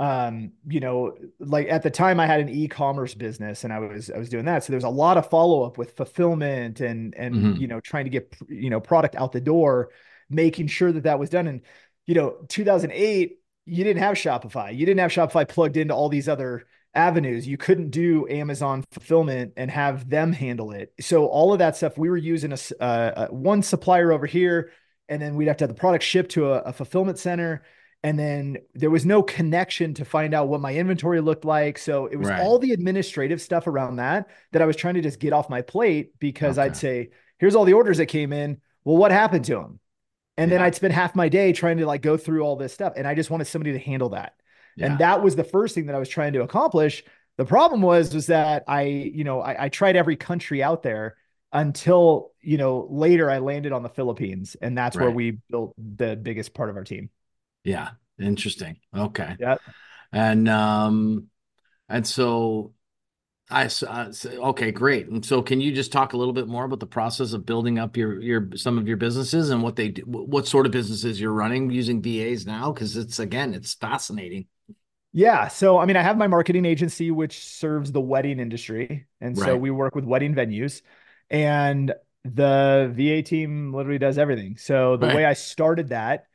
um, 0.00 0.52
you 0.66 0.80
know, 0.80 1.14
like 1.38 1.68
at 1.68 1.82
the 1.82 1.90
time 1.90 2.18
I 2.18 2.26
had 2.26 2.40
an 2.40 2.48
e-commerce 2.48 3.12
business 3.12 3.64
and 3.64 3.72
I 3.72 3.80
was 3.80 4.10
I 4.10 4.16
was 4.16 4.30
doing 4.30 4.46
that. 4.46 4.64
So 4.64 4.72
there's 4.72 4.84
a 4.84 4.88
lot 4.88 5.18
of 5.18 5.28
follow-up 5.28 5.76
with 5.76 5.94
fulfillment 5.94 6.80
and 6.80 7.14
and 7.14 7.34
mm-hmm. 7.34 7.60
you 7.60 7.68
know, 7.68 7.80
trying 7.80 8.04
to 8.04 8.10
get 8.10 8.34
you 8.48 8.70
know, 8.70 8.80
product 8.80 9.14
out 9.14 9.32
the 9.32 9.42
door, 9.42 9.90
making 10.30 10.68
sure 10.68 10.90
that 10.90 11.02
that 11.02 11.18
was 11.18 11.28
done 11.28 11.46
and 11.46 11.60
you 12.06 12.14
know, 12.14 12.38
2008 12.48 13.36
you 13.66 13.84
didn't 13.84 14.02
have 14.02 14.16
Shopify. 14.16 14.74
You 14.74 14.86
didn't 14.86 15.00
have 15.00 15.12
Shopify 15.12 15.46
plugged 15.46 15.76
into 15.76 15.94
all 15.94 16.08
these 16.08 16.30
other 16.30 16.64
avenues. 16.94 17.46
You 17.46 17.58
couldn't 17.58 17.90
do 17.90 18.26
Amazon 18.26 18.82
fulfillment 18.90 19.52
and 19.58 19.70
have 19.70 20.08
them 20.08 20.32
handle 20.32 20.72
it. 20.72 20.94
So 21.00 21.26
all 21.26 21.52
of 21.52 21.58
that 21.58 21.76
stuff 21.76 21.98
we 21.98 22.08
were 22.08 22.16
using 22.16 22.52
a, 22.52 22.82
uh, 22.82 23.28
one 23.28 23.62
supplier 23.62 24.12
over 24.12 24.26
here 24.26 24.72
and 25.10 25.20
then 25.20 25.36
we'd 25.36 25.48
have 25.48 25.58
to 25.58 25.64
have 25.64 25.68
the 25.68 25.78
product 25.78 26.04
shipped 26.04 26.30
to 26.32 26.52
a, 26.52 26.60
a 26.60 26.72
fulfillment 26.72 27.18
center 27.18 27.62
And 28.02 28.18
then 28.18 28.58
there 28.74 28.88
was 28.90 29.04
no 29.04 29.22
connection 29.22 29.92
to 29.94 30.04
find 30.06 30.32
out 30.32 30.48
what 30.48 30.60
my 30.62 30.74
inventory 30.74 31.20
looked 31.20 31.44
like. 31.44 31.76
So 31.76 32.06
it 32.06 32.16
was 32.16 32.28
Right. 32.28 32.40
all 32.40 32.58
the 32.58 32.72
administrative 32.72 33.42
stuff 33.42 33.66
around 33.66 33.96
that 33.96 34.28
that 34.52 34.62
I 34.62 34.66
was 34.66 34.76
trying 34.76 34.94
to 34.94 35.02
just 35.02 35.20
get 35.20 35.32
off 35.34 35.50
my 35.50 35.60
plate 35.62 36.18
because 36.18 36.58
Okay. 36.58 36.66
I'd 36.66 36.76
say, 36.76 37.10
here's 37.38 37.54
all 37.54 37.64
the 37.66 37.74
orders 37.74 37.98
that 37.98 38.06
came 38.06 38.32
in. 38.32 38.60
Well, 38.84 38.96
what 38.96 39.12
happened 39.12 39.44
to 39.46 39.56
them? 39.56 39.80
And 40.38 40.50
then 40.50 40.62
I'd 40.62 40.74
spend 40.74 40.94
half 40.94 41.14
my 41.14 41.28
day 41.28 41.52
trying 41.52 41.76
to 41.78 41.86
like 41.86 42.00
go 42.00 42.16
through 42.16 42.40
all 42.40 42.56
this 42.56 42.72
stuff. 42.72 42.94
And 42.96 43.06
I 43.06 43.14
just 43.14 43.28
wanted 43.30 43.44
somebody 43.44 43.72
to 43.72 43.78
handle 43.78 44.10
that. 44.10 44.32
Yeah. 44.76 44.86
And 44.86 44.98
that 45.00 45.22
was 45.22 45.36
the 45.36 45.44
first 45.44 45.74
thing 45.74 45.86
that 45.86 45.94
I 45.94 45.98
was 45.98 46.08
trying 46.08 46.32
to 46.32 46.42
accomplish. 46.42 47.04
The 47.36 47.44
problem 47.44 47.82
was, 47.82 48.14
was 48.14 48.28
that 48.28 48.64
I, 48.66 48.82
you 48.84 49.24
know, 49.24 49.40
I, 49.42 49.64
I 49.64 49.68
tried 49.68 49.96
every 49.96 50.16
country 50.16 50.62
out 50.62 50.82
there 50.82 51.16
until, 51.52 52.32
you 52.40 52.56
know, 52.56 52.86
later 52.88 53.30
I 53.30 53.38
landed 53.38 53.72
on 53.72 53.82
the 53.82 53.88
Philippines. 53.90 54.56
And 54.62 54.78
that's 54.78 54.96
where 54.96 55.10
we 55.10 55.32
built 55.50 55.74
the 55.76 56.16
biggest 56.16 56.54
part 56.54 56.70
of 56.70 56.76
our 56.76 56.84
team. 56.84 57.10
Yeah. 57.64 57.90
Interesting. 58.18 58.78
Okay. 58.96 59.36
Yeah. 59.38 59.56
And 60.12 60.48
um 60.48 61.28
and 61.88 62.06
so 62.06 62.74
I, 63.50 63.64
uh, 63.66 64.06
s- 64.08 64.26
okay, 64.26 64.72
great. 64.72 65.08
And 65.08 65.24
so 65.24 65.42
can 65.42 65.60
you 65.60 65.72
just 65.72 65.92
talk 65.92 66.14
a 66.14 66.16
little 66.16 66.34
bit 66.34 66.48
more 66.48 66.64
about 66.64 66.80
the 66.80 66.86
process 66.86 67.32
of 67.32 67.46
building 67.46 67.78
up 67.78 67.96
your 67.96 68.20
your 68.20 68.50
some 68.56 68.78
of 68.78 68.88
your 68.88 68.96
businesses 68.96 69.50
and 69.50 69.62
what 69.62 69.76
they 69.76 69.88
do, 69.90 70.02
what 70.04 70.48
sort 70.48 70.66
of 70.66 70.72
businesses 70.72 71.20
you're 71.20 71.32
running 71.32 71.70
using 71.70 72.02
VAs 72.02 72.46
now 72.46 72.72
because 72.72 72.96
it's 72.96 73.18
again, 73.18 73.54
it's 73.54 73.74
fascinating. 73.74 74.46
Yeah. 75.12 75.48
So, 75.48 75.78
I 75.78 75.86
mean, 75.86 75.96
I 75.96 76.02
have 76.02 76.16
my 76.16 76.28
marketing 76.28 76.64
agency, 76.64 77.10
which 77.10 77.44
serves 77.44 77.90
the 77.92 78.00
wedding 78.00 78.38
industry. 78.38 79.06
And 79.20 79.36
so 79.36 79.56
we 79.56 79.70
work 79.70 79.94
with 79.94 80.04
wedding 80.04 80.34
venues 80.34 80.82
and 81.28 81.92
the 82.24 82.90
VA 82.94 83.22
team 83.22 83.72
literally 83.74 83.98
does 83.98 84.18
everything. 84.18 84.56
So 84.56 84.96
the 84.96 85.06
Right. 85.06 85.14
way 85.16 85.24
I 85.24 85.32
started 85.32 85.88
that 85.88 86.26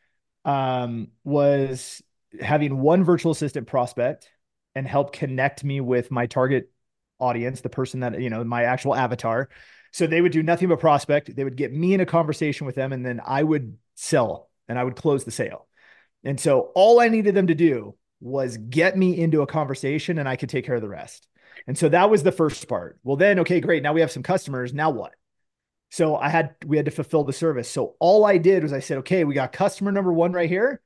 um, 0.46 1.10
was 1.24 2.02
having 2.40 2.80
one 2.80 3.04
virtual 3.04 3.32
assistant 3.32 3.68
prospect 3.68 4.30
and 4.76 4.88
help 4.88 5.12
connect 5.12 5.64
me 5.64 5.82
with 5.82 6.12
my 6.12 6.28
target 6.28 6.72
audience, 7.20 7.62
the 7.62 7.70
person 7.70 8.02
that, 8.02 8.22
you 8.22 8.30
know, 8.30 8.44
my 8.44 8.64
actual 8.64 8.96
avatar. 8.96 9.50
So 9.92 10.06
they 10.06 10.22
would 10.22 10.32
do 10.32 10.44
nothing 10.44 10.70
but 10.70 10.80
prospect. 10.80 11.36
They 11.36 11.44
would 11.44 11.56
get 11.56 11.74
me 11.74 11.94
in 11.94 12.02
a 12.02 12.06
conversation 12.06 12.66
with 12.68 12.76
them 12.76 12.94
and 12.94 13.06
then 13.06 13.22
I 13.26 13.42
would 13.42 13.78
sell 13.96 14.50
and 14.68 14.78
I 14.78 14.84
would 14.84 14.96
close 14.96 15.24
the 15.24 15.32
sale. 15.32 15.68
And 16.24 16.40
so 16.40 16.72
all 16.76 17.00
I 17.00 17.08
needed 17.08 17.36
them 17.36 17.48
to 17.48 17.56
do 17.56 17.96
was 18.20 18.58
get 18.58 18.98
me 18.98 19.18
into 19.18 19.42
a 19.42 19.48
conversation 19.48 20.18
and 20.18 20.28
I 20.28 20.36
could 20.36 20.50
take 20.50 20.66
care 20.66 20.76
of 20.76 20.82
the 20.82 20.90
rest. 20.90 21.28
And 21.68 21.78
so 21.78 21.90
that 21.90 22.10
was 22.10 22.24
the 22.24 22.32
first 22.32 22.68
part. 22.68 23.00
Well, 23.04 23.16
then, 23.16 23.40
okay, 23.40 23.62
great. 23.62 23.84
Now 23.84 23.94
we 23.94 24.02
have 24.02 24.12
some 24.12 24.24
customers. 24.24 24.74
Now 24.74 24.90
what? 24.90 25.14
So 25.96 26.18
I 26.18 26.28
had, 26.28 26.56
we 26.66 26.76
had 26.76 26.88
to 26.88 26.92
fulfill 26.92 27.24
the 27.24 27.32
service. 27.32 27.72
So 27.72 27.96
all 28.02 28.26
I 28.26 28.38
did 28.38 28.64
was 28.64 28.74
I 28.74 28.82
said, 28.82 28.98
okay, 28.98 29.24
we 29.24 29.34
got 29.34 29.54
customer 29.54 29.94
number 29.94 30.12
one 30.12 30.34
right 30.34 30.50
here. 30.50 30.82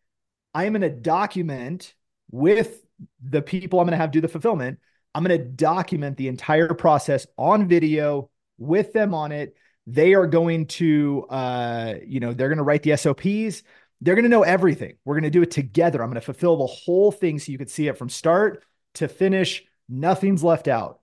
I 0.54 0.66
am 0.66 0.74
going 0.74 0.84
to 0.84 0.90
document 0.92 1.96
with 2.30 2.86
the 3.20 3.42
people 3.42 3.80
I'm 3.80 3.88
going 3.88 3.94
to 3.94 3.98
have 3.98 4.12
do 4.12 4.22
the 4.22 4.28
fulfillment. 4.28 4.78
I'm 5.16 5.24
going 5.24 5.36
to 5.36 5.44
document 5.44 6.18
the 6.18 6.28
entire 6.28 6.76
process 6.76 7.26
on 7.40 7.68
video 7.68 8.30
with 8.60 8.94
them 8.94 9.16
on 9.16 9.32
it. 9.32 9.56
They 9.88 10.14
are 10.14 10.28
going 10.28 10.68
to, 10.68 11.26
uh, 11.28 11.96
you 12.06 12.20
know, 12.20 12.36
they're 12.36 12.50
going 12.50 12.58
to 12.58 12.64
write 12.64 12.84
the 12.84 12.96
SOPs. 12.96 13.64
They're 14.02 14.14
going 14.14 14.26
to 14.26 14.30
know 14.30 14.44
everything. 14.44 14.98
We're 15.06 15.16
going 15.16 15.24
to 15.24 15.32
do 15.32 15.42
it 15.42 15.50
together. 15.50 16.04
I'm 16.04 16.10
going 16.10 16.22
to 16.22 16.22
fulfill 16.22 16.58
the 16.58 16.68
whole 16.68 17.12
thing 17.12 17.40
so 17.40 17.52
you 17.52 17.58
could 17.58 17.72
see 17.72 17.88
it 17.88 17.98
from 17.98 18.10
start 18.10 18.64
to 18.94 19.08
finish. 19.08 19.64
Nothing's 19.90 20.44
left 20.44 20.68
out. 20.68 21.00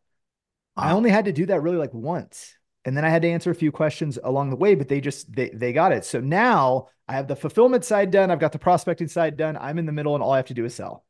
I 0.77 0.93
only 0.93 1.11
had 1.11 1.25
to 1.25 1.33
do 1.33 1.47
that 1.47 1.61
really 1.61 1.79
like 1.79 1.93
once. 1.93 2.57
And 2.87 2.97
then 2.97 3.05
I 3.05 3.11
had 3.11 3.21
to 3.23 3.28
answer 3.28 3.50
a 3.50 3.55
few 3.55 3.73
questions 3.73 4.16
along 4.23 4.50
the 4.50 4.57
way, 4.57 4.76
but 4.76 4.87
they 4.88 5.00
just 5.00 5.31
they 5.35 5.50
they 5.50 5.73
got 5.73 5.90
it. 5.93 6.05
So 6.05 6.21
now 6.21 6.87
I 7.09 7.14
have 7.14 7.26
the 7.26 7.35
fulfillment 7.37 7.85
side 7.85 8.11
done, 8.12 8.31
I've 8.31 8.38
got 8.38 8.52
the 8.52 8.59
prospecting 8.61 9.09
side 9.09 9.37
done. 9.37 9.59
I'm 9.61 9.78
in 9.78 9.87
the 9.87 9.93
middle 9.93 10.14
and 10.14 10.23
all 10.23 10.31
I 10.33 10.37
have 10.37 10.47
to 10.47 10.55
do 10.55 10.64
is 10.64 10.75
sell. 10.75 11.05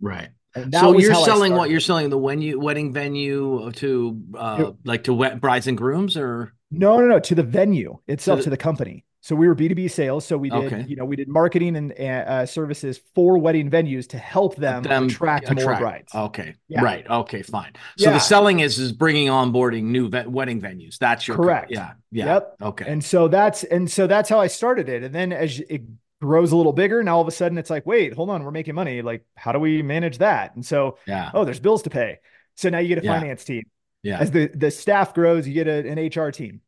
Right. 0.00 0.28
So 0.72 0.98
you're 0.98 1.14
selling 1.14 1.54
what 1.54 1.70
you're 1.70 1.80
selling 1.80 2.10
the 2.10 2.18
venue 2.18 2.58
wedding 2.60 2.92
venue 2.92 3.70
to 3.76 4.22
uh 4.36 4.72
like 4.84 5.04
to 5.04 5.14
wet 5.14 5.40
brides 5.40 5.66
and 5.68 5.78
grooms 5.78 6.16
or 6.16 6.52
No, 6.70 6.98
no, 6.98 7.06
no, 7.06 7.20
to 7.20 7.34
the 7.34 7.42
venue 7.42 7.98
itself, 8.06 8.40
the- 8.40 8.44
to 8.44 8.50
the 8.50 8.56
company. 8.58 9.04
So 9.24 9.36
we 9.36 9.46
were 9.46 9.54
B2B 9.54 9.88
sales. 9.88 10.26
So 10.26 10.36
we 10.36 10.50
did, 10.50 10.64
Okay. 10.64 10.84
you 10.88 10.96
know, 10.96 11.04
we 11.04 11.14
did 11.14 11.28
marketing 11.28 11.76
and 11.76 11.92
uh, 11.92 12.44
services 12.44 13.00
for 13.14 13.38
wedding 13.38 13.70
venues 13.70 14.08
to 14.08 14.18
help 14.18 14.56
them, 14.56 14.84
attract, 14.84 15.48
more 15.54 15.76
brides. 15.76 16.12
Okay. 16.12 16.54
Yeah. 16.66 16.82
Right. 16.82 17.08
Okay, 17.08 17.42
fine. 17.42 17.72
So 17.96 18.06
Yeah. 18.10 18.14
the 18.14 18.18
selling 18.18 18.58
is 18.60 18.80
is 18.80 18.90
bringing 18.92 19.28
onboarding 19.28 19.84
new 19.84 20.08
ve- 20.08 20.26
wedding 20.26 20.60
venues. 20.60 20.98
That's 20.98 21.28
your 21.28 21.36
Correct. 21.36 21.70
Yeah. 21.70 21.92
Yeah. 22.10 22.26
Yep. 22.26 22.56
Okay. 22.62 22.84
And 22.88 23.02
so 23.04 23.28
that's 23.28 23.62
and 23.62 23.88
so 23.88 24.08
that's 24.08 24.28
how 24.28 24.40
I 24.40 24.48
started 24.48 24.88
it. 24.88 25.04
And 25.04 25.14
then 25.14 25.32
as 25.32 25.60
it 25.60 25.82
grows 26.20 26.50
a 26.50 26.56
little 26.56 26.72
bigger, 26.72 27.00
now 27.04 27.14
all 27.14 27.22
of 27.22 27.28
a 27.28 27.32
sudden 27.32 27.58
it's 27.58 27.70
like, 27.70 27.86
wait, 27.86 28.14
hold 28.14 28.28
on, 28.28 28.42
we're 28.42 28.50
making 28.50 28.74
money. 28.74 29.02
Like, 29.02 29.24
how 29.36 29.52
do 29.52 29.60
we 29.60 29.82
manage 29.82 30.18
that? 30.18 30.56
And 30.56 30.66
so, 30.66 30.98
yeah. 31.06 31.30
oh, 31.32 31.44
there's 31.44 31.60
bills 31.60 31.82
to 31.82 31.90
pay. 31.90 32.18
So 32.56 32.70
now 32.70 32.78
you 32.78 32.88
get 32.88 32.98
a 32.98 33.04
Yeah. 33.04 33.20
finance 33.20 33.44
team. 33.44 33.62
Yeah. 34.02 34.18
As 34.18 34.32
the 34.32 34.48
the 34.48 34.72
staff 34.72 35.14
grows, 35.14 35.46
you 35.46 35.54
get 35.54 35.68
a, 35.68 35.88
an 35.88 35.98
HR 36.08 36.32
team. 36.32 36.60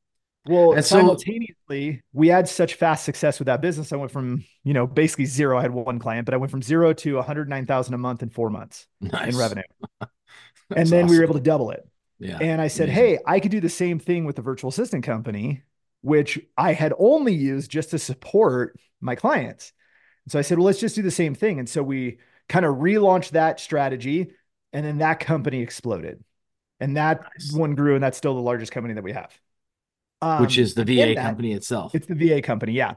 Well, 0.46 0.72
And 0.74 0.84
so- 0.84 0.98
simultaneously, 0.98 2.02
we 2.12 2.28
had 2.28 2.48
such 2.48 2.74
fast 2.74 3.04
success 3.04 3.38
with 3.38 3.46
that 3.46 3.60
business. 3.62 3.92
I 3.92 3.96
went 3.96 4.10
from, 4.12 4.44
you 4.62 4.74
know, 4.74 4.86
basically 4.86 5.24
zero. 5.24 5.58
I 5.58 5.62
had 5.62 5.70
one 5.72 5.98
client, 5.98 6.26
but 6.26 6.34
I 6.34 6.36
went 6.36 6.50
from 6.50 6.62
zero 6.62 6.92
to 6.92 7.16
109,000 7.16 7.94
a 7.94 7.98
month 7.98 8.22
in 8.22 8.28
four 8.28 8.50
months 8.50 8.86
Nice. 9.00 9.32
in 9.32 9.38
revenue. 9.38 9.62
and 10.76 10.88
then 10.88 11.06
we 11.06 11.16
were 11.18 11.24
able 11.24 11.34
to 11.34 11.40
double 11.40 11.70
it. 11.70 11.86
Yeah. 12.18 12.38
And 12.40 12.60
I 12.60 12.68
said, 12.68 12.88
Amazing. 12.88 13.04
Hey, 13.04 13.18
I 13.26 13.40
could 13.40 13.50
do 13.50 13.60
the 13.60 13.68
same 13.68 13.98
thing 13.98 14.24
with 14.24 14.36
the 14.36 14.42
virtual 14.42 14.68
assistant 14.68 15.04
company, 15.04 15.62
which 16.02 16.38
I 16.56 16.72
had 16.74 16.92
only 16.98 17.34
used 17.34 17.70
just 17.70 17.90
to 17.90 17.98
support 17.98 18.78
my 19.00 19.14
clients. 19.14 19.72
And 20.26 20.32
so 20.32 20.38
I 20.38 20.42
said, 20.42 20.58
Well, 20.58 20.66
let's 20.66 20.80
just 20.80 20.94
do 20.94 21.02
the 21.02 21.10
same 21.10 21.34
thing. 21.34 21.58
And 21.58 21.68
so 21.68 21.82
we 21.82 22.18
kind 22.48 22.64
of 22.66 22.76
relaunched 22.76 23.30
that 23.30 23.60
strategy. 23.60 24.30
And 24.72 24.84
then 24.84 24.98
that 24.98 25.20
company 25.20 25.60
exploded. 25.62 26.22
And 26.80 26.96
that 26.96 27.22
Nice. 27.22 27.52
one 27.52 27.74
grew. 27.74 27.94
And 27.94 28.02
that's 28.04 28.18
still 28.18 28.34
the 28.34 28.40
largest 28.40 28.72
company 28.72 28.94
that 28.94 29.04
we 29.04 29.12
have. 29.12 29.32
Um, 30.25 30.40
Which 30.40 30.57
is 30.59 30.75
the 30.75 30.85
VA 30.85 31.14
company 31.14 31.52
itself. 31.52 31.95
It's 31.95 32.07
the 32.07 32.14
VA 32.14 32.40
company. 32.40 32.73
Yeah. 32.73 32.95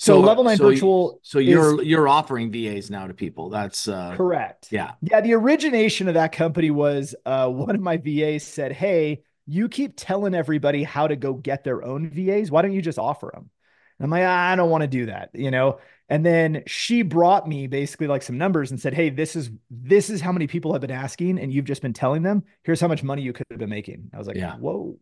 So, 0.00 0.20
Level 0.20 0.44
Nine 0.44 0.56
so 0.56 0.70
Virtual. 0.70 1.18
So 1.22 1.40
you're 1.40 1.82
you're 1.82 2.06
offering 2.06 2.52
VAs 2.52 2.88
now 2.88 3.08
to 3.08 3.14
people. 3.14 3.50
That's 3.50 3.88
uh 3.88 4.14
correct. 4.16 4.68
yeah. 4.70 4.92
Yeah, 5.02 5.20
the 5.20 5.34
origination 5.34 6.06
of 6.06 6.14
that 6.14 6.30
company 6.30 6.70
was 6.70 7.16
uh, 7.26 7.48
one 7.48 7.74
of 7.74 7.80
my 7.80 7.96
VAs 7.96 8.44
said, 8.44 8.70
"Hey, 8.70 9.22
you 9.46 9.68
keep 9.68 9.94
telling 9.96 10.36
everybody 10.36 10.84
how 10.84 11.08
to 11.08 11.16
go 11.16 11.32
get 11.34 11.64
their 11.64 11.82
own 11.82 12.10
VAs. 12.10 12.48
Why 12.48 12.62
don't 12.62 12.72
you 12.72 12.82
just 12.82 13.00
offer 13.00 13.32
them?" 13.34 13.50
And 13.98 14.04
I'm 14.04 14.10
like, 14.10 14.22
I 14.22 14.54
don't 14.54 14.70
want 14.70 14.82
to 14.82 14.88
do 14.88 15.06
that, 15.06 15.30
you 15.34 15.50
know. 15.50 15.80
And 16.08 16.24
then 16.24 16.62
she 16.68 17.02
brought 17.02 17.48
me 17.48 17.66
basically 17.66 18.06
like 18.06 18.22
some 18.22 18.38
numbers 18.38 18.70
and 18.70 18.80
said, 18.80 18.94
"Hey, 18.94 19.10
this 19.10 19.34
is 19.34 19.50
this 19.68 20.10
is 20.10 20.20
how 20.20 20.30
many 20.30 20.46
people 20.46 20.72
have 20.74 20.80
been 20.80 20.92
asking, 20.92 21.40
and 21.40 21.52
you've 21.52 21.64
just 21.64 21.82
been 21.82 21.92
telling 21.92 22.22
them. 22.22 22.44
Here's 22.62 22.80
how 22.80 22.86
much 22.86 23.02
money 23.02 23.22
you 23.22 23.32
could 23.32 23.46
have 23.50 23.58
been 23.58 23.68
making." 23.68 24.10
I 24.14 24.18
was 24.18 24.28
like, 24.28 24.36
Yeah. 24.36 24.54
"Whoa." 24.54 24.96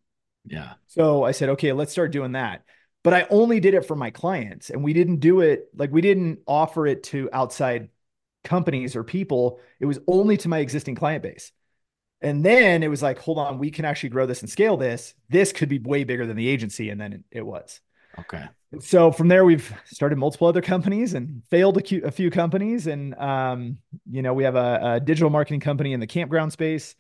Yeah. 0.47 0.75
So 0.87 1.25
I 1.25 1.33
said, 1.33 1.50
okay, 1.50 1.73
let's 1.73 1.93
start 1.93 2.12
doing 2.12 2.33
that. 2.33 2.65
But 3.03 3.15
I 3.15 3.26
only 3.31 3.61
did 3.61 3.75
it 3.75 3.87
for 3.87 3.95
my 3.95 4.11
clients 4.11 4.71
and 4.71 4.83
we 4.83 4.93
didn't 4.93 5.21
do 5.21 5.41
it 5.41 5.69
like 5.76 5.93
we 5.93 6.00
didn't 6.00 6.41
offer 6.47 6.87
it 6.87 7.05
to 7.05 7.29
outside 7.33 7.88
companies 8.43 8.97
or 8.97 9.05
people. 9.05 9.61
It 9.79 9.87
was 9.87 9.99
only 10.09 10.37
to 10.38 10.49
my 10.49 10.59
existing 10.59 10.97
client 10.97 11.23
base. 11.23 11.53
And 12.21 12.45
then 12.45 12.83
it 12.83 12.88
was 12.88 13.03
like, 13.03 13.19
hold 13.19 13.38
on, 13.38 13.59
we 13.59 13.71
can 13.71 13.85
actually 13.85 14.09
grow 14.09 14.26
this 14.26 14.41
and 14.41 14.50
scale 14.50 14.76
this. 14.76 15.15
This 15.29 15.53
could 15.53 15.69
be 15.69 15.79
way 15.79 16.05
bigger 16.05 16.26
than 16.26 16.37
the 16.37 16.49
agency. 16.49 16.91
And 16.91 17.00
then 17.00 17.25
it, 17.31 17.45
was. 17.45 17.81
Okay. 18.19 18.45
So 18.81 19.12
from 19.12 19.29
there, 19.29 19.45
we've 19.45 19.73
started 19.85 20.17
multiple 20.17 20.49
other 20.49 20.62
companies 20.62 21.15
and 21.15 21.43
failed 21.50 21.76
a, 21.76 21.83
few- 21.83 22.03
a 22.05 22.11
few 22.11 22.31
companies. 22.31 22.87
And, 22.87 23.15
um, 23.17 23.79
you 24.11 24.23
know, 24.23 24.33
we 24.33 24.45
have 24.45 24.57
a, 24.57 24.95
a 24.95 25.00
digital 25.00 25.31
marketing 25.31 25.61
company 25.61 25.93
in 25.93 26.00
the 26.00 26.07
campground 26.07 26.53
space. 26.53 26.97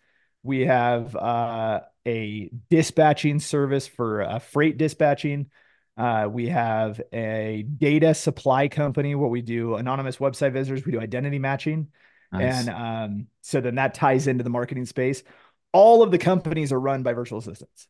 We 0.46 0.66
have 0.66 1.16
uh, 1.16 1.80
a 2.06 2.50
dispatching 2.70 3.40
service 3.40 3.86
for 3.88 4.22
uh, 4.22 4.38
freight 4.38 4.78
dispatching. 4.78 5.50
Uh, 5.96 6.28
we 6.30 6.48
have 6.48 7.00
a 7.12 7.64
data 7.78 8.14
supply 8.14 8.68
company 8.68 9.14
where 9.14 9.28
we 9.28 9.42
do 9.42 9.74
anonymous 9.74 10.18
website 10.18 10.52
visitors. 10.52 10.84
We 10.84 10.92
do 10.92 11.00
identity 11.00 11.40
matching. 11.40 11.88
Nice. 12.32 12.68
And 12.68 12.68
um, 12.68 13.26
so 13.42 13.60
then 13.60 13.74
that 13.74 13.94
ties 13.94 14.28
into 14.28 14.44
the 14.44 14.50
marketing 14.50 14.86
space. 14.86 15.24
All 15.72 16.02
of 16.02 16.10
the 16.10 16.18
companies 16.18 16.72
are 16.72 16.80
run 16.80 17.02
by 17.02 17.12
virtual 17.12 17.38
assistants. 17.38 17.88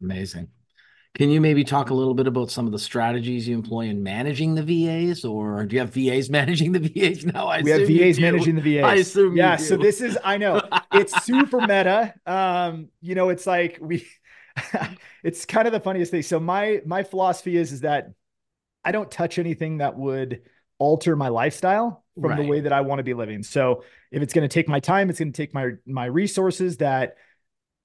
Amazing. 0.00 0.48
Can 1.14 1.30
you 1.30 1.40
maybe 1.40 1.64
talk 1.64 1.90
a 1.90 1.94
little 1.94 2.14
bit 2.14 2.26
about 2.26 2.50
some 2.50 2.66
of 2.66 2.72
the 2.72 2.78
strategies 2.78 3.48
you 3.48 3.56
employ 3.56 3.86
in 3.86 4.02
managing 4.02 4.54
the 4.54 4.62
VAs, 4.62 5.24
or 5.24 5.64
do 5.66 5.74
you 5.74 5.80
have 5.80 5.92
VAs 5.92 6.30
managing 6.30 6.72
the 6.72 6.78
VAs 6.78 7.24
now? 7.24 7.46
I 7.46 7.62
we 7.62 7.70
have 7.70 7.88
VAs 7.88 8.20
managing 8.20 8.56
the 8.56 8.60
VAs. 8.60 8.84
I 8.84 8.94
assume 8.96 9.32
you 9.32 9.38
yeah. 9.38 9.56
So 9.56 9.76
this 9.76 10.00
is 10.00 10.18
I 10.22 10.36
know 10.36 10.62
it's 10.92 11.24
super 11.24 11.60
meta. 11.62 12.14
Um, 12.26 12.88
you 13.00 13.14
know, 13.14 13.30
it's 13.30 13.46
like 13.46 13.78
we 13.80 14.06
it's 15.24 15.44
kind 15.44 15.66
of 15.66 15.72
the 15.72 15.80
funniest 15.80 16.10
thing. 16.10 16.22
So 16.22 16.38
my 16.38 16.82
my 16.84 17.02
philosophy 17.02 17.56
is 17.56 17.72
is 17.72 17.80
that 17.80 18.10
I 18.84 18.92
don't 18.92 19.10
touch 19.10 19.38
anything 19.38 19.78
that 19.78 19.96
would 19.96 20.42
alter 20.78 21.16
my 21.16 21.28
lifestyle 21.28 22.04
from 22.20 22.36
the 22.36 22.46
way 22.46 22.60
that 22.60 22.72
I 22.72 22.80
want 22.80 22.98
to 22.98 23.02
be 23.04 23.14
living. 23.14 23.42
So 23.42 23.84
if 24.10 24.22
it's 24.22 24.32
going 24.32 24.48
to 24.48 24.52
take 24.52 24.68
my 24.68 24.80
time, 24.80 25.10
it's 25.10 25.18
going 25.18 25.32
to 25.32 25.36
take 25.36 25.54
my 25.54 25.72
my 25.86 26.06
resources 26.06 26.78
that 26.78 27.16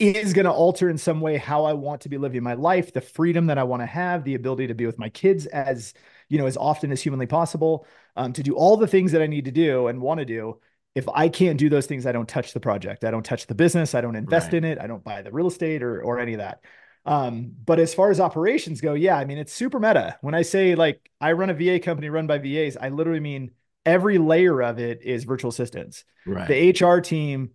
is 0.09 0.33
going 0.33 0.45
to 0.45 0.51
alter 0.51 0.89
in 0.89 0.97
some 0.97 1.21
way 1.21 1.37
how 1.37 1.65
I 1.65 1.73
want 1.73 2.01
to 2.01 2.09
be 2.09 2.17
living 2.17 2.43
my 2.43 2.53
life, 2.53 2.93
the 2.93 3.01
freedom 3.01 3.47
that 3.47 3.57
I 3.57 3.63
want 3.63 3.81
to 3.81 3.85
have, 3.85 4.23
the 4.23 4.35
ability 4.35 4.67
to 4.67 4.75
be 4.75 4.85
with 4.85 4.99
my 4.99 5.09
kids 5.09 5.45
as, 5.47 5.93
you 6.29 6.37
know, 6.37 6.45
as 6.45 6.57
often 6.57 6.91
as 6.91 7.01
humanly 7.01 7.27
possible, 7.27 7.85
um, 8.15 8.33
to 8.33 8.43
do 8.43 8.55
all 8.55 8.77
the 8.77 8.87
things 8.87 9.11
that 9.11 9.21
I 9.21 9.27
need 9.27 9.45
to 9.45 9.51
do 9.51 9.87
and 9.87 10.01
want 10.01 10.19
to 10.19 10.25
do. 10.25 10.59
If 10.95 11.09
I 11.09 11.27
can't 11.27 11.57
do 11.57 11.69
those 11.69 11.87
things, 11.87 12.05
I 12.05 12.11
don't 12.11 12.29
touch 12.29 12.53
the 12.53 12.59
project. 12.59 13.03
I 13.03 13.11
don't 13.11 13.25
touch 13.25 13.47
the 13.47 13.55
business. 13.55 13.95
I 13.95 14.01
don't 14.01 14.15
invest 14.15 14.47
right. 14.47 14.55
in 14.55 14.63
it. 14.63 14.79
I 14.79 14.87
don't 14.87 15.03
buy 15.03 15.21
the 15.21 15.31
real 15.31 15.47
estate 15.47 15.81
or, 15.81 16.01
or 16.01 16.19
any 16.19 16.33
of 16.33 16.39
that. 16.39 16.63
Um, 17.05 17.51
but 17.65 17.79
as 17.79 17.93
far 17.93 18.11
as 18.11 18.19
operations 18.19 18.79
go, 18.79 18.93
yeah, 18.93 19.17
I 19.17 19.25
mean, 19.25 19.37
it's 19.37 19.51
super 19.51 19.79
meta. 19.79 20.17
When 20.21 20.35
I 20.35 20.43
say 20.43 20.75
like 20.75 21.09
I 21.19 21.33
run 21.33 21.49
a 21.49 21.53
VA 21.53 21.79
company 21.79 22.09
run 22.09 22.27
by 22.27 22.37
VAs, 22.37 22.77
I 22.77 22.89
literally 22.89 23.19
mean 23.19 23.51
every 23.85 24.17
layer 24.17 24.61
of 24.61 24.79
it 24.79 25.01
is 25.03 25.23
virtual 25.23 25.49
assistants. 25.49 26.05
Right. 26.25 26.47
The 26.47 26.85
HR 26.85 27.01
team, 27.01 27.51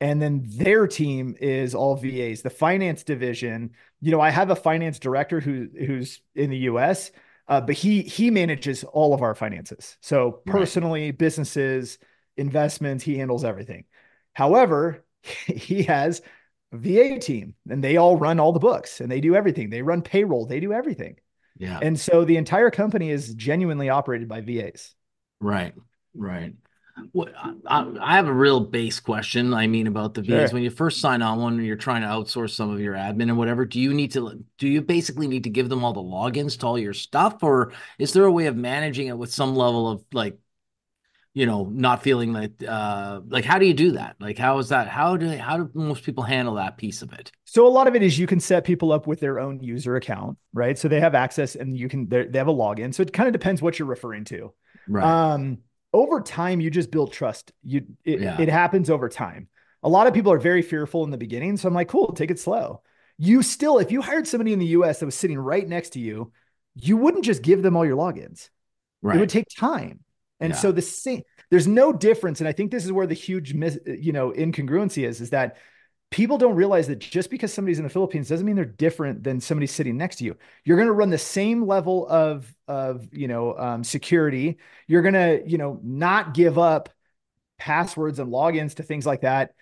and 0.00 0.20
then 0.20 0.42
their 0.46 0.86
team 0.86 1.36
is 1.40 1.74
all 1.74 1.96
VAs. 1.96 2.42
The 2.42 2.50
finance 2.50 3.04
division, 3.04 3.72
you 4.00 4.10
know, 4.10 4.20
I 4.20 4.30
have 4.30 4.50
a 4.50 4.56
finance 4.56 4.98
director 4.98 5.40
who 5.40 5.68
who's 5.78 6.20
in 6.34 6.50
the 6.50 6.58
US, 6.58 7.10
uh, 7.48 7.60
but 7.60 7.74
he 7.74 8.02
he 8.02 8.30
manages 8.30 8.82
all 8.84 9.12
of 9.12 9.22
our 9.22 9.34
finances. 9.34 9.98
So 10.00 10.42
personally, 10.46 11.06
right. 11.06 11.18
businesses, 11.18 11.98
investments, 12.36 13.04
he 13.04 13.18
handles 13.18 13.44
everything. 13.44 13.84
However, 14.32 15.04
he 15.46 15.82
has 15.84 16.22
a 16.72 16.78
VA 16.78 17.18
team 17.18 17.54
and 17.68 17.84
they 17.84 17.96
all 17.96 18.16
run 18.16 18.40
all 18.40 18.52
the 18.52 18.60
books 18.60 19.00
and 19.00 19.10
they 19.10 19.20
do 19.20 19.34
everything. 19.34 19.70
They 19.70 19.82
run 19.82 20.02
payroll, 20.02 20.46
they 20.46 20.60
do 20.60 20.72
everything. 20.72 21.16
Yeah. 21.58 21.78
And 21.82 21.98
so 22.00 22.24
the 22.24 22.38
entire 22.38 22.70
company 22.70 23.10
is 23.10 23.34
genuinely 23.34 23.90
operated 23.90 24.28
by 24.28 24.40
VAs. 24.40 24.94
Right. 25.40 25.74
Right. 26.14 26.54
I, 27.66 27.92
I, 28.00 28.16
have 28.16 28.28
a 28.28 28.32
real 28.32 28.60
base 28.60 29.00
question. 29.00 29.54
I 29.54 29.66
mean, 29.66 29.86
about 29.86 30.14
the 30.14 30.22
VAs. 30.22 30.50
Sure. 30.50 30.54
When 30.54 30.62
you 30.62 30.70
first 30.70 31.00
sign 31.00 31.22
on 31.22 31.38
one, 31.40 31.62
you're 31.62 31.76
trying 31.76 32.02
to 32.02 32.08
outsource 32.08 32.50
some 32.50 32.70
of 32.70 32.80
your 32.80 32.94
admin 32.94 33.22
and 33.22 33.38
whatever. 33.38 33.64
Do 33.64 33.80
you 33.80 33.94
need 33.94 34.12
to? 34.12 34.44
Do 34.58 34.68
you 34.68 34.82
basically 34.82 35.28
need 35.28 35.44
to 35.44 35.50
give 35.50 35.68
them 35.68 35.84
all 35.84 35.92
the 35.92 36.00
logins 36.00 36.58
to 36.60 36.66
all 36.66 36.78
your 36.78 36.94
stuff, 36.94 37.42
or 37.42 37.72
is 37.98 38.12
there 38.12 38.24
a 38.24 38.32
way 38.32 38.46
of 38.46 38.56
managing 38.56 39.08
it 39.08 39.18
with 39.18 39.32
some 39.32 39.54
level 39.54 39.88
of 39.88 40.04
like, 40.12 40.38
you 41.34 41.46
know, 41.46 41.64
not 41.72 42.02
feeling 42.02 42.32
like, 42.32 42.52
uh, 42.66 43.20
like 43.28 43.44
how 43.44 43.58
do 43.58 43.66
you 43.66 43.74
do 43.74 43.92
that? 43.92 44.16
Like, 44.20 44.38
how 44.38 44.58
is 44.58 44.70
that? 44.70 44.88
How 44.88 45.16
do 45.16 45.28
how 45.36 45.56
do 45.58 45.70
most 45.74 46.04
people 46.04 46.24
handle 46.24 46.54
that 46.54 46.76
piece 46.76 47.02
of 47.02 47.12
it? 47.12 47.30
So 47.44 47.66
a 47.66 47.68
lot 47.68 47.88
of 47.88 47.94
it 47.94 48.02
is 48.02 48.18
you 48.18 48.26
can 48.26 48.40
set 48.40 48.64
people 48.64 48.92
up 48.92 49.06
with 49.06 49.20
their 49.20 49.38
own 49.40 49.60
user 49.60 49.96
account, 49.96 50.38
right? 50.52 50.78
So 50.78 50.88
they 50.88 51.00
have 51.00 51.14
access 51.14 51.54
and 51.54 51.76
you 51.76 51.88
can 51.88 52.08
they 52.08 52.38
have 52.38 52.48
a 52.48 52.54
login. 52.54 52.94
So 52.94 53.02
it 53.02 53.12
kind 53.12 53.26
of 53.26 53.32
depends 53.32 53.62
what 53.62 53.78
you're 53.78 53.88
referring 53.88 54.24
to. 54.26 54.52
Right. 54.88 55.04
Um, 55.04 55.58
over 55.92 56.20
time 56.20 56.60
you 56.60 56.70
just 56.70 56.90
build 56.90 57.12
trust 57.12 57.52
you 57.62 57.84
it, 58.04 58.20
yeah. 58.20 58.40
it 58.40 58.48
happens 58.48 58.90
over 58.90 59.08
time 59.08 59.48
a 59.82 59.88
lot 59.88 60.06
of 60.06 60.14
people 60.14 60.32
are 60.32 60.38
very 60.38 60.62
fearful 60.62 61.04
in 61.04 61.10
the 61.10 61.18
beginning 61.18 61.56
so 61.56 61.68
i'm 61.68 61.74
like 61.74 61.88
cool 61.88 62.12
take 62.12 62.30
it 62.30 62.38
slow 62.38 62.82
you 63.18 63.42
still 63.42 63.78
if 63.78 63.90
you 63.90 64.00
hired 64.00 64.26
somebody 64.26 64.52
in 64.52 64.58
the 64.58 64.66
us 64.66 65.00
that 65.00 65.06
was 65.06 65.14
sitting 65.14 65.38
right 65.38 65.68
next 65.68 65.90
to 65.90 66.00
you 66.00 66.32
you 66.74 66.96
wouldn't 66.96 67.24
just 67.24 67.42
give 67.42 67.62
them 67.62 67.76
all 67.76 67.84
your 67.84 67.96
logins 67.96 68.48
right. 69.02 69.16
it 69.16 69.20
would 69.20 69.28
take 69.28 69.46
time 69.56 70.00
and 70.38 70.52
yeah. 70.52 70.56
so 70.58 70.72
the 70.72 70.82
same 70.82 71.22
there's 71.50 71.66
no 71.66 71.92
difference 71.92 72.40
and 72.40 72.48
i 72.48 72.52
think 72.52 72.70
this 72.70 72.84
is 72.84 72.92
where 72.92 73.06
the 73.06 73.14
huge 73.14 73.54
mis, 73.54 73.78
you 73.86 74.12
know 74.12 74.30
incongruency 74.32 75.06
is 75.06 75.20
is 75.20 75.30
that 75.30 75.56
people 76.10 76.38
don't 76.38 76.56
realize 76.56 76.88
that 76.88 76.98
just 76.98 77.30
because 77.30 77.52
somebody's 77.52 77.78
in 77.78 77.84
the 77.84 77.90
Philippines 77.90 78.28
doesn't 78.28 78.44
mean 78.44 78.56
they're 78.56 78.64
different 78.64 79.22
than 79.22 79.40
somebody 79.40 79.66
sitting 79.66 79.96
next 79.96 80.16
to 80.16 80.24
you. 80.24 80.36
You're 80.64 80.76
going 80.76 80.88
to 80.88 80.92
run 80.92 81.10
the 81.10 81.18
same 81.18 81.66
level 81.66 82.06
of 82.08 82.52
of 82.66 83.06
you 83.12 83.28
know 83.28 83.56
um, 83.56 83.84
security. 83.84 84.58
You're 84.86 85.02
going 85.02 85.14
to 85.14 85.42
you 85.46 85.58
know 85.58 85.80
not 85.82 86.34
give 86.34 86.58
up 86.58 86.88
passwords 87.58 88.18
and 88.18 88.32
logins 88.32 88.74
to 88.74 88.82
things 88.82 89.06
like 89.06 89.20
that 89.20 89.54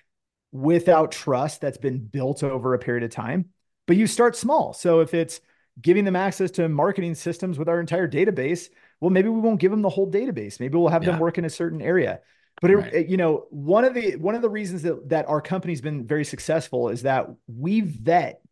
without 0.53 1.13
trust 1.13 1.61
that's 1.61 1.79
been 1.79 1.99
built 1.99 2.43
over 2.43 2.75
a 2.75 2.79
period 2.79 3.05
of 3.05 3.11
time. 3.11 3.47
But 3.87 3.97
you 3.97 4.07
start 4.07 4.37
small. 4.37 4.73
So 4.73 5.01
if 5.01 5.13
it's 5.15 5.41
giving 5.81 6.05
them 6.05 6.17
access 6.17 6.51
to 6.53 6.69
marketing 6.69 7.15
systems 7.15 7.59
with 7.59 7.69
our 7.69 7.81
entire 7.81 8.09
database, 8.09 8.69
well, 9.01 9.11
maybe 9.11 9.29
we 9.29 9.41
won't 9.41 9.61
give 9.61 9.71
them 9.71 9.83
the 9.83 9.89
whole 9.89 10.11
database. 10.11 10.61
Maybe 10.61 10.77
we'll 10.77 10.89
have 10.89 11.05
yeah. 11.05 11.13
them 11.13 11.21
work 11.21 11.39
in 11.39 11.45
a 11.45 11.51
certain 11.51 11.83
area. 11.83 12.21
But 12.61 12.71
it, 12.71 12.77
right. 12.77 12.95
it, 12.95 13.09
you 13.09 13.17
know, 13.17 13.47
one 13.51 13.85
of 13.85 13.95
the 13.95 14.17
one 14.17 14.35
of 14.35 14.43
the 14.43 14.51
reasons 14.51 14.83
that 14.83 15.09
that 15.11 15.29
our 15.29 15.41
company's 15.41 15.81
been 15.81 16.07
very 16.07 16.25
successful 16.25 16.89
is 16.89 17.03
that 17.03 17.27
we 17.47 17.81
vet 17.81 18.43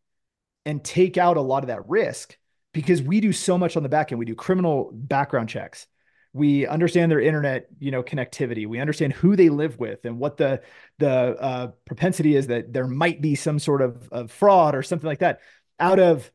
and 0.65 0.83
take 0.85 1.17
out 1.17 1.37
a 1.37 1.41
lot 1.41 1.63
of 1.63 1.69
that 1.69 1.89
risk 1.89 2.37
because 2.73 3.03
we 3.03 3.21
do 3.21 3.33
so 3.33 3.57
much 3.57 3.77
on 3.77 3.83
the 3.83 3.89
back 3.89 4.13
end. 4.13 4.19
We 4.19 4.25
do 4.25 4.35
criminal 4.35 4.91
background 4.93 5.49
checks. 5.49 5.87
We 6.33 6.67
understand 6.67 7.11
their 7.11 7.21
internet, 7.21 7.69
you 7.79 7.91
know, 7.91 8.03
connectivity. 8.03 8.67
We 8.67 8.79
understand 8.79 9.15
who 9.15 9.37
they 9.37 9.49
live 9.49 9.79
with 9.79 10.05
and 10.05 10.19
what 10.19 10.37
the 10.37 10.61
the 10.99 11.09
uh, 11.09 11.71
propensity 11.87 12.37
is 12.37 12.49
that 12.49 12.73
there 12.73 12.87
might 12.87 13.23
be 13.23 13.35
some 13.35 13.59
sort 13.59 13.81
of, 13.81 14.09
of 14.13 14.31
fraud 14.31 14.75
or 14.75 14.83
something 14.83 15.07
like 15.07 15.21
that. 15.21 15.41
Out 15.81 15.99
of 15.99 16.31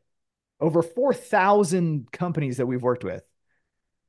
over 0.60 0.82
four 0.82 1.14
thousand 1.14 2.10
companies 2.10 2.56
that 2.56 2.66
we've 2.66 2.82
worked 2.82 3.04
with, 3.04 3.22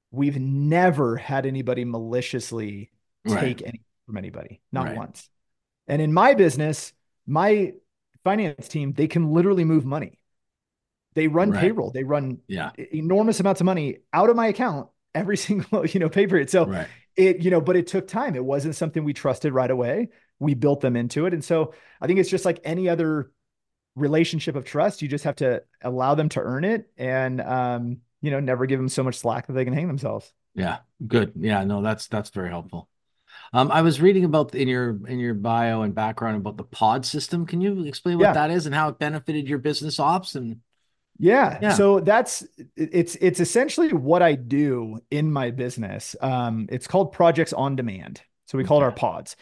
we've 0.10 0.40
never 0.40 1.18
had 1.18 1.46
anybody 1.46 1.86
maliciously 1.86 2.90
take 3.28 3.36
right. 3.36 3.62
any 3.66 3.82
from 4.06 4.18
anybody, 4.18 4.62
not 4.72 4.88
right. 4.88 4.98
once. 4.98 5.30
And 5.88 6.02
in 6.02 6.14
my 6.14 6.34
business, 6.34 6.94
my 7.26 7.74
finance 8.24 8.68
team, 8.68 8.94
they 8.94 9.08
can 9.08 9.32
literally 9.32 9.66
move 9.66 9.86
money. 9.86 10.20
They 11.16 11.28
run 11.28 11.52
right. 11.52 11.62
payroll. 11.62 11.92
They 11.92 12.04
run 12.04 12.40
yeah. 12.48 12.72
enormous 12.78 13.40
amounts 13.40 13.62
of 13.62 13.66
money 13.66 13.98
out 14.14 14.30
of 14.30 14.36
my 14.36 14.48
account 14.48 14.90
every 15.14 15.38
single, 15.38 15.86
you 15.86 16.00
know, 16.00 16.10
pay 16.10 16.28
period. 16.28 16.50
So 16.50 16.66
right. 16.66 16.88
it, 17.16 17.42
you 17.42 17.52
know, 17.52 17.62
but 17.62 17.76
it 17.76 17.88
took 17.88 18.08
time. 18.08 18.36
It 18.36 18.44
wasn't 18.44 18.76
something 18.76 19.04
we 19.04 19.14
trusted 19.14 19.54
right 19.54 19.70
away. 19.70 20.10
We 20.40 20.54
built 20.54 20.82
them 20.82 20.96
into 20.96 21.26
it. 21.26 21.34
And 21.34 21.44
so 21.44 21.74
I 22.02 22.08
think 22.08 22.20
it's 22.20 22.30
just 22.30 22.46
like 22.46 22.60
any 22.64 22.90
other 22.90 23.32
relationship 23.96 24.56
of 24.56 24.66
trust. 24.66 25.02
You 25.02 25.08
just 25.08 25.24
have 25.26 25.36
to 25.38 25.64
allow 25.82 26.16
them 26.16 26.30
to 26.30 26.40
earn 26.40 26.64
it 26.64 26.90
and, 26.98 27.40
um, 27.42 27.98
you 28.22 28.32
know, 28.32 28.40
never 28.40 28.66
give 28.66 28.80
them 28.80 28.90
so 28.90 29.04
much 29.04 29.18
slack 29.18 29.48
that 29.48 29.54
they 29.54 29.66
can 29.66 29.74
hang 29.74 29.88
themselves. 29.88 30.34
Yeah. 30.56 30.80
Good. 31.06 31.34
Yeah. 31.36 31.64
No, 31.64 31.82
that's, 31.82 32.08
that's 32.08 32.30
very 32.30 32.50
helpful. 32.50 32.90
Um, 33.54 33.72
I 33.72 33.84
was 33.84 34.02
reading 34.02 34.26
about 34.26 34.56
in 34.56 34.68
your 34.68 35.00
in 35.08 35.20
your 35.20 35.36
bio 35.36 35.84
and 35.84 35.94
background 35.94 36.38
about 36.38 36.58
the 36.58 36.64
pod 36.64 37.06
system. 37.06 37.46
Can 37.46 37.62
you 37.62 37.86
explain 37.86 38.18
what 38.18 38.26
yeah. 38.26 38.34
that 38.34 38.52
is 38.52 38.66
and 38.66 38.74
how 38.74 38.90
it 38.90 38.98
benefited 38.98 39.48
your 39.48 39.60
business 39.60 40.00
ops 40.00 40.36
and 40.36 40.58
yeah. 41.20 41.60
yeah. 41.62 41.74
So 41.74 42.00
that's 42.00 42.44
it's 42.76 43.16
it's 43.16 43.40
essentially 43.40 43.94
what 43.94 44.24
I 44.24 44.34
do 44.34 45.00
in 45.12 45.32
my 45.32 45.52
business. 45.52 46.16
Um, 46.20 46.68
it's 46.72 46.88
called 46.88 47.12
projects 47.12 47.54
on 47.54 47.76
demand. 47.76 48.22
So 48.48 48.58
we 48.58 48.64
call 48.64 48.82
it 48.82 48.84
our 48.84 48.92
pods. 48.92 49.36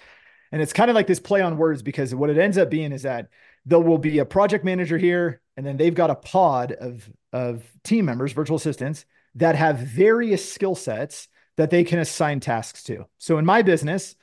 And 0.52 0.62
it's 0.62 0.74
kind 0.74 0.91
of 0.91 0.95
like 0.95 1.08
this 1.08 1.19
play 1.19 1.41
on 1.41 1.58
words 1.58 1.82
because 1.82 2.13
what 2.13 2.30
it 2.30 2.38
ends 2.38 2.58
up 2.58 2.69
being 2.69 2.91
is 2.91 3.04
that 3.04 3.30
there 3.65 3.80
will 3.80 3.97
be 3.97 4.19
a 4.19 4.26
project 4.26 4.65
manager 4.65 4.97
here, 4.97 5.41
and 5.56 5.65
then 5.65 5.78
they've 5.78 5.95
got 5.95 6.10
a 6.10 6.15
pod 6.15 6.74
of 6.74 7.10
of 7.32 7.63
team 7.84 8.06
members, 8.06 8.34
virtual 8.34 8.58
assistants 8.58 9.06
that 9.36 9.56
have 9.56 9.78
various 9.78 10.52
skill 10.52 10.76
sets 10.76 11.30
that 11.62 11.69
they 11.69 11.84
can 11.84 12.00
assign 12.00 12.39
tasks 12.39 12.82
to. 12.82 13.06
So 13.19 13.38
in 13.38 13.45
my 13.45 13.62
business, 13.62 14.15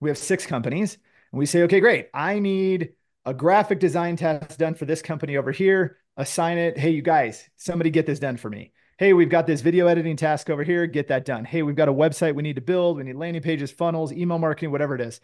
we 0.00 0.08
have 0.08 0.16
six 0.16 0.46
companies 0.46 0.96
and 1.32 1.38
we 1.38 1.44
say, 1.44 1.64
okay, 1.64 1.80
great. 1.80 2.08
I 2.14 2.38
need 2.38 2.94
a 3.26 3.34
graphic 3.34 3.78
design 3.78 4.16
task 4.16 4.56
done 4.56 4.72
for 4.72 4.86
this 4.86 5.02
company 5.02 5.36
over 5.36 5.52
here. 5.52 5.98
Assign 6.16 6.56
it. 6.56 6.78
Hey, 6.78 6.88
you 6.88 7.02
guys, 7.02 7.46
somebody 7.58 7.90
get 7.90 8.06
this 8.06 8.18
done 8.18 8.38
for 8.38 8.48
me. 8.48 8.72
Hey, 8.96 9.12
we've 9.12 9.28
got 9.28 9.46
this 9.46 9.60
video 9.60 9.86
editing 9.86 10.16
task 10.16 10.48
over 10.48 10.64
here. 10.64 10.86
Get 10.86 11.08
that 11.08 11.26
done. 11.26 11.44
Hey, 11.44 11.62
we've 11.62 11.76
got 11.76 11.90
a 11.90 11.92
website 11.92 12.34
we 12.34 12.42
need 12.42 12.56
to 12.56 12.62
build. 12.62 12.96
We 12.96 13.02
need 13.02 13.16
landing 13.16 13.42
pages, 13.42 13.70
funnels, 13.70 14.10
email 14.10 14.38
marketing, 14.38 14.70
whatever 14.70 14.94
it 14.94 15.02
is. 15.02 15.20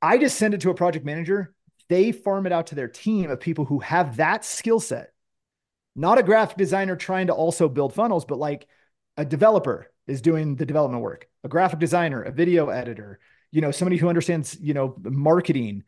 I 0.00 0.16
just 0.16 0.38
send 0.38 0.54
it 0.54 0.62
to 0.62 0.70
a 0.70 0.74
project 0.74 1.04
manager. 1.04 1.54
They 1.90 2.12
farm 2.12 2.46
it 2.46 2.52
out 2.52 2.68
to 2.68 2.76
their 2.76 2.88
team 2.88 3.30
of 3.30 3.40
people 3.40 3.66
who 3.66 3.80
have 3.80 4.16
that 4.16 4.42
skill 4.42 4.80
set. 4.80 5.12
Not 5.94 6.16
a 6.16 6.22
graphic 6.22 6.56
designer 6.56 6.96
trying 6.96 7.26
to 7.26 7.34
also 7.34 7.68
build 7.68 7.92
funnels, 7.92 8.24
but 8.24 8.38
like 8.38 8.66
a 9.18 9.26
developer 9.26 9.91
is 10.06 10.20
doing 10.20 10.56
the 10.56 10.66
development 10.66 11.02
work, 11.02 11.28
a 11.44 11.48
graphic 11.48 11.78
designer, 11.78 12.22
a 12.22 12.32
video 12.32 12.68
editor, 12.68 13.18
you 13.50 13.60
know, 13.60 13.70
somebody 13.70 13.96
who 13.96 14.08
understands, 14.08 14.58
you 14.60 14.74
know, 14.74 14.94
marketing, 15.02 15.84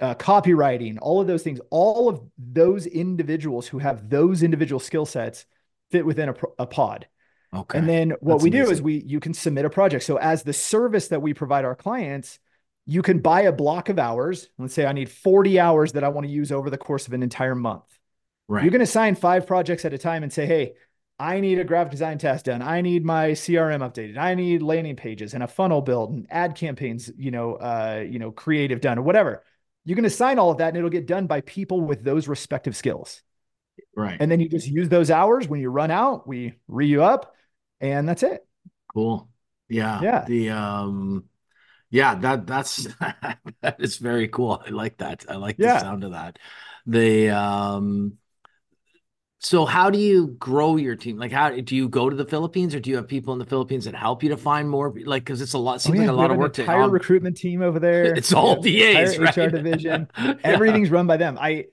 uh, 0.00 0.14
copywriting, 0.14 0.98
all 1.02 1.20
of 1.20 1.26
those 1.26 1.42
things, 1.42 1.60
all 1.70 2.08
of 2.08 2.22
those 2.38 2.86
individuals 2.86 3.66
who 3.66 3.78
have 3.78 4.08
those 4.08 4.42
individual 4.42 4.78
skill 4.80 5.04
sets 5.04 5.44
fit 5.90 6.06
within 6.06 6.28
a, 6.30 6.34
a 6.58 6.66
pod. 6.66 7.06
Okay. 7.54 7.78
And 7.78 7.88
then 7.88 8.10
what 8.20 8.34
That's 8.34 8.44
we 8.44 8.50
amazing. 8.50 8.66
do 8.66 8.72
is 8.72 8.82
we 8.82 9.02
you 9.06 9.20
can 9.20 9.34
submit 9.34 9.64
a 9.64 9.70
project. 9.70 10.04
So 10.04 10.16
as 10.16 10.42
the 10.42 10.52
service 10.52 11.08
that 11.08 11.22
we 11.22 11.34
provide 11.34 11.64
our 11.64 11.74
clients, 11.74 12.38
you 12.84 13.02
can 13.02 13.20
buy 13.20 13.42
a 13.42 13.52
block 13.52 13.88
of 13.88 13.98
hours. 13.98 14.48
Let's 14.58 14.74
say 14.74 14.86
I 14.86 14.92
need 14.92 15.10
40 15.10 15.58
hours 15.58 15.92
that 15.92 16.04
I 16.04 16.08
want 16.08 16.26
to 16.26 16.32
use 16.32 16.52
over 16.52 16.70
the 16.70 16.78
course 16.78 17.06
of 17.06 17.12
an 17.14 17.22
entire 17.22 17.54
month. 17.54 17.84
Right. 18.48 18.64
You 18.64 18.70
can 18.70 18.80
assign 18.80 19.14
five 19.14 19.46
projects 19.46 19.84
at 19.84 19.92
a 19.92 19.98
time 19.98 20.22
and 20.22 20.32
say, 20.32 20.46
hey, 20.46 20.74
I 21.18 21.40
need 21.40 21.58
a 21.58 21.64
graphic 21.64 21.90
design 21.90 22.18
test 22.18 22.44
done. 22.44 22.62
I 22.62 22.80
need 22.80 23.04
my 23.04 23.30
CRM 23.30 23.80
updated. 23.80 24.16
I 24.16 24.34
need 24.34 24.62
landing 24.62 24.94
pages 24.94 25.34
and 25.34 25.42
a 25.42 25.48
funnel 25.48 25.82
build 25.82 26.10
and 26.10 26.26
ad 26.30 26.54
campaigns, 26.54 27.10
you 27.16 27.32
know, 27.32 27.54
uh, 27.54 28.04
you 28.08 28.20
know, 28.20 28.30
creative 28.30 28.80
done 28.80 28.98
or 28.98 29.02
whatever. 29.02 29.42
You 29.84 29.96
can 29.96 30.04
assign 30.04 30.38
all 30.38 30.50
of 30.50 30.58
that 30.58 30.68
and 30.68 30.76
it'll 30.76 30.90
get 30.90 31.06
done 31.06 31.26
by 31.26 31.40
people 31.40 31.80
with 31.80 32.04
those 32.04 32.28
respective 32.28 32.76
skills. 32.76 33.22
Right. 33.96 34.16
And 34.20 34.30
then 34.30 34.38
you 34.38 34.48
just 34.48 34.68
use 34.68 34.88
those 34.88 35.10
hours 35.10 35.48
when 35.48 35.60
you 35.60 35.70
run 35.70 35.90
out, 35.90 36.28
we 36.28 36.54
re 36.68 36.86
you 36.86 37.02
up 37.02 37.34
and 37.80 38.08
that's 38.08 38.22
it. 38.22 38.46
Cool. 38.94 39.28
Yeah. 39.68 40.00
Yeah. 40.00 40.24
The 40.24 40.50
um 40.50 41.24
yeah, 41.90 42.14
that 42.16 42.46
that's 42.46 42.86
that 43.60 43.76
is 43.80 43.96
very 43.96 44.28
cool. 44.28 44.62
I 44.64 44.70
like 44.70 44.98
that. 44.98 45.24
I 45.28 45.34
like 45.34 45.56
yeah. 45.58 45.74
the 45.74 45.80
sound 45.80 46.04
of 46.04 46.12
that. 46.12 46.38
the 46.86 47.30
um 47.30 48.18
so 49.40 49.64
how 49.64 49.88
do 49.88 49.98
you 49.98 50.28
grow 50.38 50.76
your 50.76 50.96
team? 50.96 51.16
Like 51.16 51.30
how 51.30 51.50
do 51.50 51.76
you 51.76 51.88
go 51.88 52.10
to 52.10 52.16
the 52.16 52.24
Philippines 52.24 52.74
or 52.74 52.80
do 52.80 52.90
you 52.90 52.96
have 52.96 53.06
people 53.06 53.32
in 53.32 53.38
the 53.38 53.46
Philippines 53.46 53.84
that 53.84 53.94
help 53.94 54.22
you 54.22 54.30
to 54.30 54.36
find 54.36 54.68
more 54.68 54.92
like 55.04 55.24
because 55.24 55.40
it's 55.40 55.52
a 55.52 55.58
lot 55.58 55.80
seems 55.80 56.00
oh, 56.00 56.02
yeah. 56.02 56.10
like 56.10 56.18
a 56.18 56.20
lot 56.20 56.30
of 56.32 56.36
work 56.38 56.58
entire 56.58 56.78
to 56.78 56.84
um, 56.84 56.90
recruitment 56.90 57.36
team 57.36 57.62
over 57.62 57.78
there. 57.78 58.14
It's 58.18 58.32
all 58.32 58.60
VAs, 58.60 59.16
right? 59.18 59.36
HR 59.36 59.48
division. 59.48 60.08
yeah. 60.18 60.34
Everything's 60.42 60.90
run 60.90 61.06
by 61.06 61.18
them. 61.18 61.38
I 61.40 61.66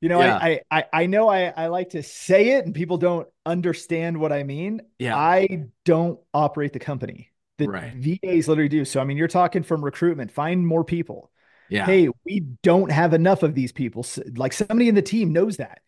you 0.00 0.08
know, 0.08 0.20
yeah. 0.20 0.36
I, 0.36 0.60
I 0.70 0.84
I 0.92 1.06
know 1.06 1.28
I, 1.28 1.46
I 1.46 1.66
like 1.66 1.90
to 1.90 2.04
say 2.04 2.50
it 2.50 2.64
and 2.64 2.72
people 2.72 2.98
don't 2.98 3.26
understand 3.44 4.20
what 4.20 4.32
I 4.32 4.44
mean. 4.44 4.82
Yeah. 5.00 5.16
I 5.16 5.64
don't 5.84 6.20
operate 6.32 6.72
the 6.72 6.78
company. 6.78 7.32
The 7.56 7.68
right. 7.68 7.92
VAs 7.94 8.46
literally 8.46 8.68
do. 8.68 8.84
So 8.84 9.00
I 9.00 9.04
mean, 9.04 9.16
you're 9.16 9.26
talking 9.26 9.64
from 9.64 9.84
recruitment, 9.84 10.30
find 10.30 10.64
more 10.64 10.84
people. 10.84 11.32
Yeah. 11.68 11.84
Hey, 11.84 12.08
we 12.24 12.40
don't 12.62 12.92
have 12.92 13.12
enough 13.12 13.42
of 13.42 13.56
these 13.56 13.72
people. 13.72 14.06
Like 14.36 14.52
somebody 14.52 14.88
in 14.88 14.94
the 14.94 15.02
team 15.02 15.32
knows 15.32 15.56
that 15.56 15.80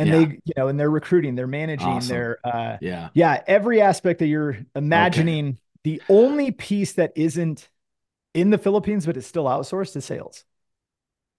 and 0.00 0.08
yeah. 0.08 0.18
they 0.18 0.40
you 0.44 0.52
know 0.56 0.68
and 0.68 0.80
they're 0.80 0.90
recruiting 0.90 1.34
they're 1.34 1.46
managing 1.46 1.86
awesome. 1.86 2.08
they're 2.08 2.38
uh 2.44 2.76
yeah 2.80 3.10
yeah 3.14 3.42
every 3.46 3.80
aspect 3.80 4.18
that 4.18 4.26
you're 4.26 4.56
imagining 4.74 5.48
okay. 5.48 5.58
the 5.84 6.02
only 6.08 6.50
piece 6.50 6.94
that 6.94 7.12
isn't 7.16 7.68
in 8.34 8.50
the 8.50 8.58
philippines 8.58 9.06
but 9.06 9.16
it's 9.16 9.26
still 9.26 9.44
outsourced 9.44 9.94
is 9.96 10.04
sales 10.04 10.44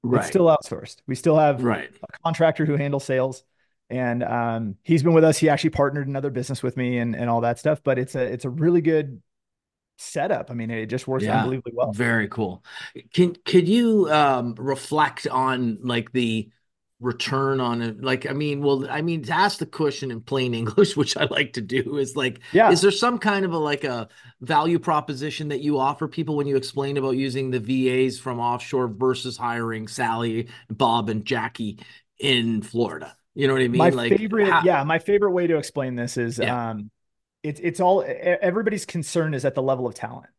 right. 0.04 0.20
it's 0.20 0.28
still 0.28 0.46
outsourced 0.46 0.98
we 1.08 1.16
still 1.16 1.38
have 1.38 1.64
right. 1.64 1.90
a 2.04 2.18
contractor 2.24 2.66
who 2.66 2.76
handles 2.76 3.04
sales 3.04 3.44
and 3.90 4.24
um 4.24 4.76
he's 4.84 5.04
been 5.04 5.14
with 5.14 5.24
us 5.24 5.38
he 5.38 5.50
actually 5.50 5.72
partnered 5.72 6.08
another 6.08 6.30
business 6.30 6.62
with 6.62 6.78
me 6.78 6.98
and 6.98 7.16
and 7.16 7.30
all 7.30 7.42
that 7.42 7.58
stuff 7.58 7.82
but 7.84 7.98
it's 7.98 8.16
a 8.16 8.22
it's 8.22 8.46
a 8.46 8.50
really 8.50 8.82
good 8.82 9.22
setup. 10.02 10.50
I 10.50 10.56
mean, 10.56 10.72
it 10.72 10.88
just 10.88 11.08
works 11.08 11.24
yeah, 11.24 11.38
unbelievably 11.38 11.74
well. 11.76 11.92
Very 11.92 12.28
cool. 12.28 12.64
Can 13.14 13.36
could 13.46 13.70
you 13.70 14.12
um 14.12 14.56
reflect 14.58 15.28
on 15.28 15.78
like 15.84 16.12
the 16.12 16.50
return 17.02 17.60
on 17.60 17.82
it. 17.82 18.02
Like 18.02 18.30
i 18.30 18.34
mean 18.34 18.62
well 18.62 18.88
i 18.90 19.02
mean 19.02 19.24
to 19.24 19.34
ask 19.34 19.58
the 19.58 19.66
question 19.66 20.12
in 20.12 20.22
plain 20.22 20.54
english 20.62 20.96
which 20.96 21.18
i 21.18 21.26
like 21.26 21.54
to 21.54 21.62
do 21.62 21.98
is 21.98 22.16
like 22.16 22.40
yeah. 22.54 22.70
is 22.72 22.82
there 22.82 22.92
some 22.92 23.18
kind 23.18 23.44
of 23.44 23.54
a 23.54 23.58
like 23.58 23.84
a 23.84 24.08
value 24.40 24.80
proposition 24.80 25.50
that 25.50 25.62
you 25.62 25.80
offer 25.80 26.08
people 26.08 26.36
when 26.36 26.48
you 26.48 26.56
explain 26.56 26.98
about 26.98 27.12
using 27.12 27.50
the 27.50 27.60
vas 27.60 28.20
from 28.20 28.40
offshore 28.40 28.88
versus 28.88 29.36
hiring 29.36 29.88
sally 29.88 30.48
bob 30.70 31.10
and 31.10 31.26
jackie 31.26 31.80
in 32.20 32.62
florida? 32.62 33.16
You 33.34 33.48
know 33.48 33.54
what 33.54 33.64
i 33.64 33.68
mean? 33.68 33.80
My 33.80 33.90
like 33.90 34.16
favorite 34.16 34.48
how- 34.50 34.62
yeah 34.64 34.84
my 34.84 35.00
favorite 35.00 35.32
way 35.32 35.48
to 35.48 35.58
explain 35.58 35.96
this 35.96 36.18
is 36.18 36.38
yeah. 36.38 36.70
um 36.70 36.92
it's 37.42 37.60
it's 37.64 37.80
all 37.80 38.06
everybody's 38.06 38.86
concern 38.86 39.34
is 39.34 39.44
at 39.44 39.56
the 39.56 39.64
level 39.64 39.88
of 39.88 39.96
talent 39.96 40.30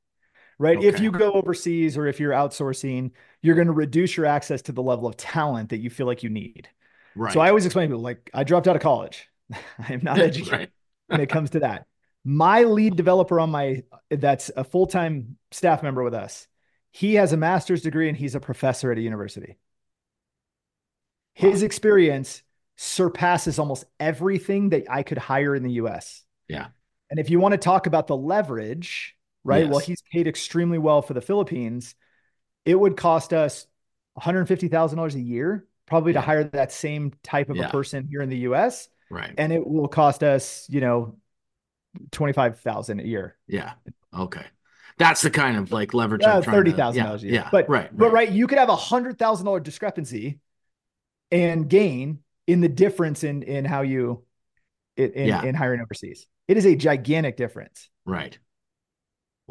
right? 0.59 0.79
Okay. 0.79 0.87
If 0.87 1.01
you 1.01 1.11
go 1.11 1.33
overseas 1.33 1.97
or 1.97 2.07
if 2.07 2.21
you're 2.21 2.33
outsourcing, 2.33 3.13
you're 3.43 3.55
going 3.55 3.67
to 3.67 3.73
reduce 3.73 4.17
your 4.17 4.27
access 4.27 4.63
to 4.63 4.73
the 4.73 4.83
level 4.83 5.07
of 5.07 5.17
talent 5.17 5.71
that 5.71 5.79
you 5.79 5.91
feel 5.91 6.07
like 6.07 6.23
you 6.23 6.31
need. 6.31 6.69
Right. 7.15 7.33
So 7.33 7.41
I 7.41 7.49
always 7.49 7.67
explain 7.67 7.89
to 7.89 7.95
people 7.95 8.03
like 8.03 8.31
I 8.33 8.45
dropped 8.45 8.69
out 8.69 8.77
of 8.77 8.83
college. 8.83 9.29
I 9.53 9.93
am 9.93 10.01
not 10.03 10.19
educated 10.21 10.53
right. 10.53 10.71
when 11.09 11.21
it 11.21 11.29
comes 11.29 11.51
to 11.51 11.61
that. 11.61 11.87
My 12.25 12.63
lead 12.63 12.97
developer 12.97 13.41
on 13.41 13.51
my 13.51 13.83
that's 14.11 14.51
a 14.57 14.65
full-time 14.65 15.37
staff 15.51 15.83
member 15.83 16.03
with 16.03 16.15
us. 16.15 16.47
He 16.93 17.15
has 17.15 17.33
a 17.33 17.37
master's 17.37 17.83
degree 17.83 18.09
and 18.09 18.17
he's 18.17 18.35
a 18.35 18.41
professor 18.41 18.93
at 18.93 18.99
a 18.99 19.01
university. 19.01 19.59
His 21.35 21.61
wow. 21.61 21.67
experience 21.67 22.43
surpasses 22.77 23.59
almost 23.59 23.85
everything 23.99 24.71
that 24.71 24.85
I 24.91 25.03
could 25.03 25.19
hire 25.19 25.55
in 25.55 25.63
the 25.63 25.73
US. 25.73 26.23
Yeah. 26.49 26.69
And 27.11 27.19
if 27.19 27.31
you 27.31 27.41
want 27.41 27.53
to 27.53 27.59
talk 27.59 27.87
about 27.87 28.07
the 28.07 28.17
leverage, 28.17 29.17
right? 29.45 29.65
Yes. 29.65 29.71
Well, 29.71 29.81
he's 29.81 30.03
paid 30.13 30.27
extremely 30.27 30.79
well 30.79 31.03
for 31.03 31.15
the 31.15 31.21
Philippines. 31.21 31.95
It 32.65 32.79
would 32.79 32.97
cost 32.97 33.33
us 33.33 33.67
$150,000 34.19 35.15
a 35.15 35.21
year 35.21 35.67
probably 35.87 36.13
yeah. 36.13 36.21
to 36.21 36.27
hire 36.27 36.45
that 36.45 36.73
same 36.73 37.13
type 37.23 37.51
of 37.51 37.57
yeah. 37.57 37.69
a 37.69 37.71
person 37.71 38.09
here 38.11 38.23
in 38.23 38.29
the 38.29 38.39
US. 38.39 38.89
Right. 39.11 39.35
And 39.37 39.53
it 39.53 39.67
will 39.67 39.89
cost 39.89 40.23
us, 40.23 40.67
you 40.71 40.81
know, 40.81 41.17
25,000 42.13 43.01
a 43.01 43.03
year. 43.03 43.37
Yeah. 43.47 43.73
Okay. 44.17 44.45
That's 44.99 45.23
the 45.23 45.31
kind 45.31 45.57
of 45.57 45.73
like 45.73 45.95
leverage. 45.95 46.23
Yeah, 46.23 46.41
thirty 46.43 46.71
thousand 46.71 47.05
dollars 47.05 47.25
yeah, 47.25 47.29
a 47.29 47.33
year. 47.33 47.43
Yeah, 47.43 47.49
but 47.51 47.69
right, 47.69 47.85
right, 47.85 47.97
but 47.97 48.13
right, 48.13 48.31
you 48.31 48.47
could 48.47 48.59
have 48.59 48.69
a 48.69 48.77
hundred 48.77 49.19
thousand 49.19 49.47
dollar 49.47 49.59
discrepancy 49.59 50.39
and 51.31 51.69
gain 51.69 52.19
in 52.47 52.61
the 52.61 52.69
difference 52.69 53.25
in 53.25 53.43
in 53.43 53.65
how 53.65 53.83
you 53.83 54.25
in, 54.97 55.29
yeah. 55.29 55.43
in 55.43 55.55
hiring 55.55 55.81
overseas. 55.81 56.27
It 56.47 56.57
is 56.57 56.67
a 56.67 56.77
gigantic 56.77 57.37
difference. 57.37 57.89
Right. 58.05 58.39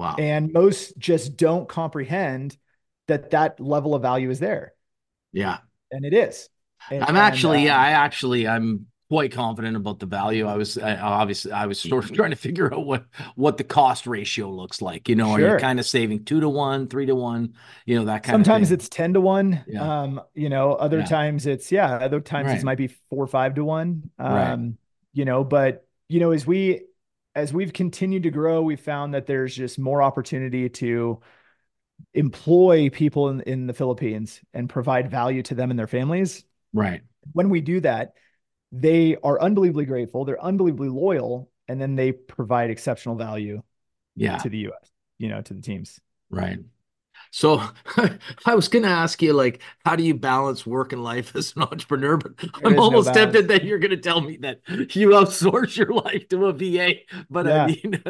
Wow. 0.01 0.15
And 0.17 0.51
most 0.51 0.97
just 0.97 1.37
don't 1.37 1.69
comprehend 1.69 2.57
that 3.07 3.29
that 3.29 3.59
level 3.59 3.93
of 3.93 4.01
value 4.01 4.31
is 4.31 4.39
there. 4.39 4.73
Yeah. 5.31 5.59
And 5.91 6.03
it 6.03 6.13
is. 6.15 6.49
And, 6.89 7.03
I'm 7.03 7.17
actually, 7.17 7.59
and, 7.59 7.69
uh, 7.69 7.73
yeah, 7.73 7.79
I 7.79 7.91
actually, 7.91 8.47
I'm 8.47 8.87
quite 9.09 9.31
confident 9.31 9.75
about 9.75 9.99
the 9.99 10.07
value. 10.07 10.47
I 10.47 10.55
was 10.55 10.75
I, 10.75 10.95
obviously 10.95 11.51
I 11.51 11.67
was 11.67 11.79
sort 11.79 12.05
of 12.05 12.13
trying 12.15 12.31
to 12.31 12.35
figure 12.35 12.73
out 12.73 12.83
what 12.83 13.05
what 13.35 13.57
the 13.57 13.63
cost 13.63 14.07
ratio 14.07 14.49
looks 14.49 14.81
like. 14.81 15.07
You 15.07 15.15
know, 15.15 15.37
sure. 15.37 15.49
are 15.49 15.53
you 15.53 15.59
kind 15.59 15.79
of 15.79 15.85
saving 15.85 16.25
two 16.25 16.39
to 16.39 16.49
one, 16.49 16.87
three 16.87 17.05
to 17.05 17.13
one? 17.13 17.53
You 17.85 17.99
know 17.99 18.05
that 18.05 18.23
kind 18.23 18.33
Sometimes 18.33 18.47
of. 18.47 18.47
Sometimes 18.47 18.71
it's 18.71 18.89
ten 18.89 19.13
to 19.13 19.21
one. 19.21 19.63
Yeah. 19.67 20.01
Um, 20.01 20.21
you 20.33 20.49
know, 20.49 20.73
other 20.73 20.99
yeah. 20.99 21.05
times 21.05 21.45
it's 21.45 21.71
yeah, 21.71 21.93
other 21.97 22.21
times 22.21 22.47
right. 22.47 22.57
it 22.57 22.63
might 22.63 22.79
be 22.79 22.87
four 22.87 23.23
or 23.23 23.27
five 23.27 23.53
to 23.55 23.63
one. 23.63 24.09
Um, 24.17 24.33
right. 24.33 24.73
you 25.13 25.25
know, 25.25 25.43
but 25.43 25.85
you 26.07 26.19
know, 26.19 26.31
as 26.31 26.47
we 26.47 26.81
as 27.35 27.53
we've 27.53 27.73
continued 27.73 28.23
to 28.23 28.31
grow, 28.31 28.61
we 28.61 28.75
found 28.75 29.13
that 29.13 29.25
there's 29.25 29.55
just 29.55 29.79
more 29.79 30.01
opportunity 30.01 30.69
to 30.69 31.21
employ 32.13 32.89
people 32.89 33.29
in, 33.29 33.41
in 33.41 33.67
the 33.67 33.73
Philippines 33.73 34.41
and 34.53 34.69
provide 34.69 35.09
value 35.09 35.43
to 35.43 35.55
them 35.55 35.69
and 35.69 35.79
their 35.79 35.87
families. 35.87 36.43
Right. 36.73 37.01
When 37.33 37.49
we 37.49 37.61
do 37.61 37.79
that, 37.81 38.13
they 38.71 39.17
are 39.23 39.39
unbelievably 39.41 39.85
grateful, 39.85 40.25
they're 40.25 40.43
unbelievably 40.43 40.89
loyal, 40.89 41.49
and 41.67 41.79
then 41.79 41.95
they 41.95 42.11
provide 42.11 42.69
exceptional 42.69 43.15
value 43.15 43.61
yeah. 44.15 44.37
to 44.37 44.49
the 44.49 44.69
US, 44.69 44.91
you 45.17 45.29
know, 45.29 45.41
to 45.41 45.53
the 45.53 45.61
teams. 45.61 45.99
Right. 46.29 46.59
So 47.31 47.63
I 48.45 48.55
was 48.55 48.67
going 48.67 48.83
to 48.83 48.89
ask 48.89 49.21
you, 49.21 49.31
like, 49.31 49.61
how 49.85 49.95
do 49.95 50.03
you 50.03 50.13
balance 50.13 50.65
work 50.65 50.91
and 50.91 51.01
life 51.03 51.35
as 51.35 51.53
an 51.55 51.63
entrepreneur? 51.63 52.17
But 52.17 52.37
there 52.37 52.49
I'm 52.65 52.77
almost 52.77 53.07
no 53.07 53.13
tempted 53.13 53.47
that 53.47 53.63
you're 53.63 53.79
going 53.79 53.91
to 53.91 53.97
tell 53.97 54.21
me 54.21 54.37
that 54.37 54.61
you 54.67 55.09
outsource 55.09 55.77
your 55.77 55.93
life 56.03 56.27
to 56.29 56.45
a 56.47 56.53
VA. 56.53 56.95
But 57.29 57.45
yeah. 57.45 57.63
I 57.63 57.67
mean, 57.67 58.03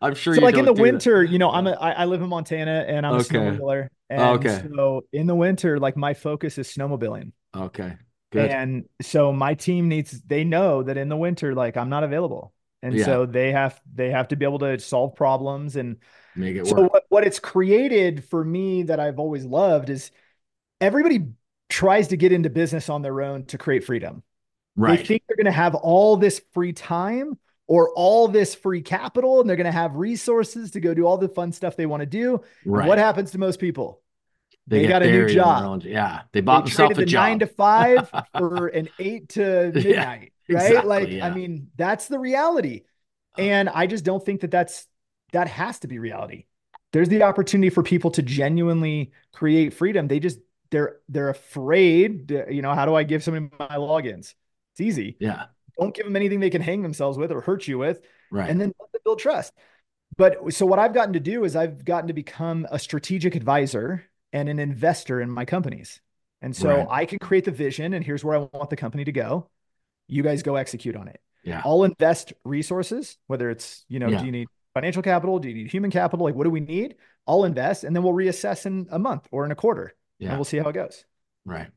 I'm 0.00 0.14
sure. 0.14 0.34
So, 0.36 0.40
like 0.40 0.56
in 0.56 0.64
the 0.64 0.72
winter, 0.72 1.22
that. 1.22 1.32
you 1.32 1.38
know, 1.38 1.50
I'm 1.50 1.66
a, 1.66 1.72
I, 1.72 1.90
I 1.90 2.04
live 2.04 2.22
in 2.22 2.28
Montana 2.28 2.84
and 2.86 3.04
I'm 3.04 3.14
okay. 3.14 3.36
a 3.36 3.40
snowmobiler. 3.40 3.88
And 4.08 4.22
okay. 4.22 4.62
So 4.74 5.04
in 5.12 5.26
the 5.26 5.34
winter, 5.34 5.78
like 5.78 5.96
my 5.96 6.14
focus 6.14 6.56
is 6.56 6.72
snowmobiling. 6.72 7.32
Okay. 7.54 7.96
Good. 8.30 8.50
And 8.50 8.84
so 9.02 9.32
my 9.32 9.54
team 9.54 9.88
needs. 9.88 10.20
They 10.22 10.44
know 10.44 10.82
that 10.82 10.96
in 10.96 11.08
the 11.08 11.16
winter, 11.16 11.54
like 11.54 11.76
I'm 11.76 11.88
not 11.88 12.04
available, 12.04 12.52
and 12.82 12.94
yeah. 12.94 13.06
so 13.06 13.26
they 13.26 13.52
have 13.52 13.80
they 13.92 14.10
have 14.10 14.28
to 14.28 14.36
be 14.36 14.44
able 14.44 14.58
to 14.58 14.78
solve 14.78 15.14
problems 15.14 15.76
and 15.76 15.96
make 16.38 16.56
it 16.56 16.66
so 16.66 16.82
work. 16.82 16.92
What, 16.92 17.04
what 17.08 17.26
it's 17.26 17.38
created 17.38 18.24
for 18.24 18.44
me 18.44 18.84
that 18.84 19.00
I've 19.00 19.18
always 19.18 19.44
loved 19.44 19.90
is 19.90 20.10
everybody 20.80 21.26
tries 21.68 22.08
to 22.08 22.16
get 22.16 22.32
into 22.32 22.50
business 22.50 22.88
on 22.88 23.02
their 23.02 23.20
own 23.20 23.44
to 23.46 23.58
create 23.58 23.84
freedom. 23.84 24.22
Right. 24.76 24.98
They 24.98 25.04
think 25.04 25.22
they're 25.28 25.36
going 25.36 25.46
to 25.46 25.52
have 25.52 25.74
all 25.74 26.16
this 26.16 26.40
free 26.52 26.72
time 26.72 27.38
or 27.66 27.90
all 27.90 28.28
this 28.28 28.54
free 28.54 28.80
capital 28.80 29.40
and 29.40 29.48
they're 29.48 29.56
going 29.56 29.66
to 29.66 29.72
have 29.72 29.96
resources 29.96 30.70
to 30.72 30.80
go 30.80 30.94
do 30.94 31.04
all 31.04 31.18
the 31.18 31.28
fun 31.28 31.52
stuff 31.52 31.76
they 31.76 31.86
want 31.86 32.00
to 32.00 32.06
do. 32.06 32.40
Right. 32.64 32.88
what 32.88 32.98
happens 32.98 33.32
to 33.32 33.38
most 33.38 33.60
people? 33.60 34.00
They, 34.66 34.82
they 34.82 34.88
got 34.88 35.02
a 35.02 35.10
new 35.10 35.28
job. 35.28 35.82
yeah. 35.84 36.22
They 36.32 36.40
bought 36.40 36.64
they 36.64 36.70
themselves 36.70 36.98
a 36.98 37.00
the 37.00 37.06
job. 37.06 37.22
Nine 37.26 37.38
to 37.40 37.46
five 37.46 38.10
for 38.38 38.68
an 38.68 38.88
eight 38.98 39.30
to 39.30 39.72
midnight. 39.74 39.84
yeah, 39.84 40.04
right. 40.04 40.32
Exactly, 40.48 40.88
like, 40.88 41.08
yeah. 41.08 41.26
I 41.26 41.30
mean, 41.30 41.68
that's 41.76 42.08
the 42.08 42.18
reality. 42.18 42.82
Uh. 43.38 43.42
And 43.42 43.68
I 43.68 43.86
just 43.86 44.04
don't 44.04 44.24
think 44.24 44.42
that 44.42 44.50
that's 44.50 44.86
that 45.32 45.48
has 45.48 45.80
to 45.80 45.88
be 45.88 45.98
reality. 45.98 46.46
There's 46.92 47.08
the 47.08 47.22
opportunity 47.22 47.70
for 47.70 47.82
people 47.82 48.10
to 48.12 48.22
genuinely 48.22 49.12
create 49.32 49.74
freedom. 49.74 50.08
They 50.08 50.20
just 50.20 50.38
they're 50.70 50.96
they're 51.08 51.28
afraid. 51.28 52.30
You 52.50 52.62
know, 52.62 52.74
how 52.74 52.86
do 52.86 52.94
I 52.94 53.02
give 53.02 53.22
somebody 53.22 53.50
my 53.58 53.76
logins? 53.76 54.34
It's 54.72 54.80
easy. 54.80 55.16
Yeah. 55.20 55.46
Don't 55.78 55.94
give 55.94 56.06
them 56.06 56.16
anything 56.16 56.40
they 56.40 56.50
can 56.50 56.62
hang 56.62 56.82
themselves 56.82 57.18
with 57.18 57.30
or 57.30 57.40
hurt 57.40 57.68
you 57.68 57.78
with. 57.78 58.00
Right. 58.30 58.50
And 58.50 58.60
then 58.60 58.72
build 59.08 59.18
trust. 59.18 59.52
But 60.16 60.52
so 60.52 60.66
what 60.66 60.78
I've 60.78 60.92
gotten 60.92 61.14
to 61.14 61.20
do 61.20 61.44
is 61.44 61.56
I've 61.56 61.84
gotten 61.84 62.08
to 62.08 62.12
become 62.12 62.66
a 62.70 62.78
strategic 62.78 63.34
advisor 63.34 64.04
and 64.32 64.48
an 64.48 64.58
investor 64.58 65.20
in 65.20 65.30
my 65.30 65.44
companies. 65.44 66.00
And 66.42 66.54
so 66.54 66.68
right. 66.68 66.86
I 66.90 67.06
can 67.06 67.18
create 67.18 67.44
the 67.44 67.50
vision 67.50 67.94
and 67.94 68.04
here's 68.04 68.24
where 68.24 68.36
I 68.36 68.48
want 68.52 68.70
the 68.70 68.76
company 68.76 69.04
to 69.04 69.12
go. 69.12 69.48
You 70.06 70.22
guys 70.22 70.42
go 70.42 70.56
execute 70.56 70.96
on 70.96 71.08
it. 71.08 71.20
Yeah. 71.44 71.62
I'll 71.64 71.84
invest 71.84 72.32
resources, 72.44 73.16
whether 73.26 73.48
it's, 73.48 73.84
you 73.88 73.98
know, 73.98 74.08
yeah. 74.08 74.20
do 74.20 74.26
you 74.26 74.32
need 74.32 74.48
financial 74.78 75.02
capital? 75.02 75.38
Do 75.38 75.48
you 75.48 75.54
need 75.54 75.70
human 75.70 75.90
capital? 75.90 76.24
Like, 76.24 76.34
what 76.34 76.44
do 76.44 76.50
we 76.50 76.60
need? 76.60 76.94
I'll 77.26 77.44
invest 77.44 77.84
and 77.84 77.94
then 77.94 78.02
we'll 78.02 78.14
reassess 78.14 78.64
in 78.64 78.86
a 78.90 78.98
month 78.98 79.26
or 79.30 79.44
in 79.44 79.50
a 79.50 79.56
quarter. 79.56 79.94
Yeah. 80.18 80.28
And 80.28 80.38
we'll 80.38 80.44
see 80.44 80.58
how 80.58 80.68
it 80.68 80.74
goes. 80.74 81.04
Right. 81.44 81.68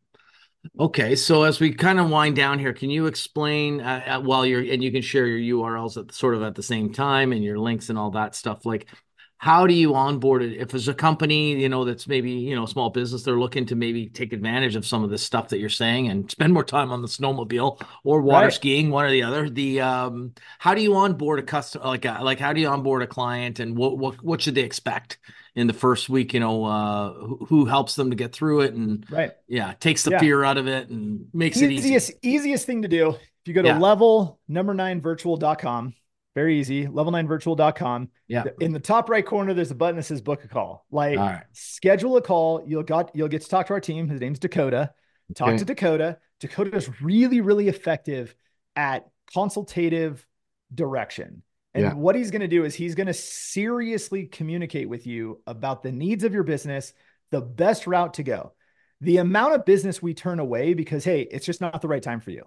Okay, 0.80 1.16
so 1.16 1.42
as 1.42 1.60
we 1.60 1.74
kind 1.74 2.00
of 2.00 2.12
wind 2.12 2.36
down 2.36 2.60
here, 2.60 2.72
can 2.72 2.92
you 2.92 3.08
explain 3.08 3.82
uh, 3.82 4.04
uh 4.06 4.22
while 4.22 4.46
you're 4.46 4.62
and 4.62 4.84
you 4.84 4.92
can 4.92 5.02
share 5.02 5.26
your 5.26 5.58
URLs 5.58 5.98
at 5.98 6.14
sort 6.14 6.36
of 6.36 6.44
at 6.44 6.54
the 6.54 6.62
same 6.62 6.94
time 6.94 7.32
and 7.32 7.44
your 7.44 7.58
links 7.58 7.90
and 7.90 7.98
all 7.98 8.12
that 8.12 8.36
stuff, 8.36 8.64
like 8.64 8.86
how 9.42 9.66
do 9.66 9.74
you 9.74 9.96
onboard 9.96 10.44
it 10.44 10.56
if 10.58 10.70
there's 10.70 10.88
a 10.88 10.94
company 10.94 11.60
you 11.60 11.68
know 11.68 11.84
that's 11.84 12.08
maybe 12.08 12.30
you 12.30 12.56
know 12.56 12.68
small 12.68 12.92
business 12.92 13.24
they're 13.24 13.40
looking 13.40 13.66
to 13.66 13.76
maybe 13.76 14.08
take 14.08 14.34
advantage 14.34 14.76
of 14.76 14.86
some 14.86 15.04
of 15.04 15.10
this 15.10 15.24
stuff 15.24 15.50
that 15.50 15.58
you're 15.58 15.68
saying 15.68 16.08
and 16.10 16.30
spend 16.30 16.54
more 16.54 16.64
time 16.64 16.92
on 16.92 17.02
the 17.02 17.08
snowmobile 17.08 17.82
or 18.04 18.22
water 18.22 18.46
right. 18.46 18.54
skiing 18.54 18.92
one 18.92 19.04
or 19.04 19.10
the 19.10 19.24
other 19.24 19.50
the 19.50 19.82
um 19.82 20.32
how 20.60 20.76
do 20.76 20.82
you 20.82 20.96
onboard 20.96 21.40
a 21.40 21.42
customer 21.42 21.86
like 21.86 22.06
a, 22.06 22.20
like 22.22 22.40
how 22.40 22.54
do 22.54 22.62
you 22.62 22.68
onboard 22.68 23.02
a 23.02 23.08
client 23.08 23.60
and 23.60 23.76
what 23.76 23.98
what 23.98 24.24
what 24.24 24.40
should 24.40 24.54
they 24.54 24.62
expect 24.62 25.18
in 25.56 25.66
the 25.66 25.74
first 25.74 26.08
week 26.08 26.36
you 26.36 26.40
know 26.40 26.64
uh 26.64 27.12
who, 27.14 27.46
who 27.50 27.66
helps 27.66 27.96
them 27.96 28.12
to 28.12 28.16
get 28.16 28.32
through 28.32 28.62
it 28.62 28.76
and 28.76 29.08
right 29.10 29.32
yeah 29.48 29.74
takes 29.80 30.04
the 30.04 30.12
yeah. 30.12 30.20
fear 30.20 30.44
out 30.44 30.60
of 30.60 30.68
it 30.68 30.88
and 30.90 31.26
makes 31.34 31.58
easiest, 31.58 32.12
it 32.12 32.18
easy 32.22 32.36
easiest 32.36 32.68
thing 32.68 32.84
to 32.84 32.88
do 32.88 33.10
if 33.10 33.48
you 33.48 33.56
go 33.56 33.64
to 33.64 33.70
yeah. 33.70 33.80
level 33.80 34.40
number 34.48 34.76
nine 34.76 35.02
virtual.com 35.02 35.96
very 36.34 36.60
easy. 36.60 36.86
Level9virtual.com. 36.88 38.10
Yeah. 38.28 38.46
In 38.60 38.72
the 38.72 38.80
top 38.80 39.10
right 39.10 39.26
corner, 39.26 39.54
there's 39.54 39.72
a 39.72 39.76
button 39.76 39.98
that 39.98 40.04
says 40.04 40.22
book 40.22 40.44
a 40.44 40.48
call. 40.48 40.86
Like 40.91 41.46
schedule 41.52 42.17
a 42.17 42.22
call. 42.22 42.63
You'll 42.65 42.84
got 42.84 43.12
you'll 43.13 43.28
get 43.28 43.41
to 43.41 43.50
talk 43.50 43.67
to 43.67 43.74
our 43.74 43.82
team. 43.82 44.08
His 44.08 44.22
name's 44.22 44.39
Dakota. 44.39 44.94
Talk 45.36 45.50
okay. 45.50 45.58
to 45.58 45.65
Dakota. 45.65 46.17
Dakota 46.39 46.76
is 46.76 47.02
really, 47.02 47.41
really 47.41 47.67
effective 47.67 48.36
at 48.76 49.08
consultative 49.34 50.26
direction. 50.74 51.44
And 51.74 51.84
yeah. 51.84 51.94
what 51.94 52.15
he's 52.15 52.32
going 52.32 52.41
to 52.41 52.48
do 52.48 52.65
is 52.65 52.76
he's 52.76 52.96
going 52.96 53.08
to 53.08 53.13
seriously 53.13 54.26
communicate 54.26 54.89
with 54.89 55.08
you 55.08 55.41
about 55.48 55.84
the 55.84 55.91
needs 55.91 56.26
of 56.26 56.34
your 56.34 56.44
business, 56.44 56.94
the 57.30 57.39
best 57.39 57.88
route 57.88 58.15
to 58.15 58.24
go. 58.24 58.54
The 59.00 59.17
amount 59.17 59.56
of 59.56 59.65
business 59.65 60.02
we 60.02 60.13
turn 60.13 60.39
away 60.39 60.74
because, 60.74 61.06
hey, 61.06 61.22
it's 61.22 61.46
just 61.46 61.62
not 61.62 61.82
the 61.82 61.88
right 61.88 62.04
time 62.04 62.20
for 62.20 62.32
you 62.32 62.46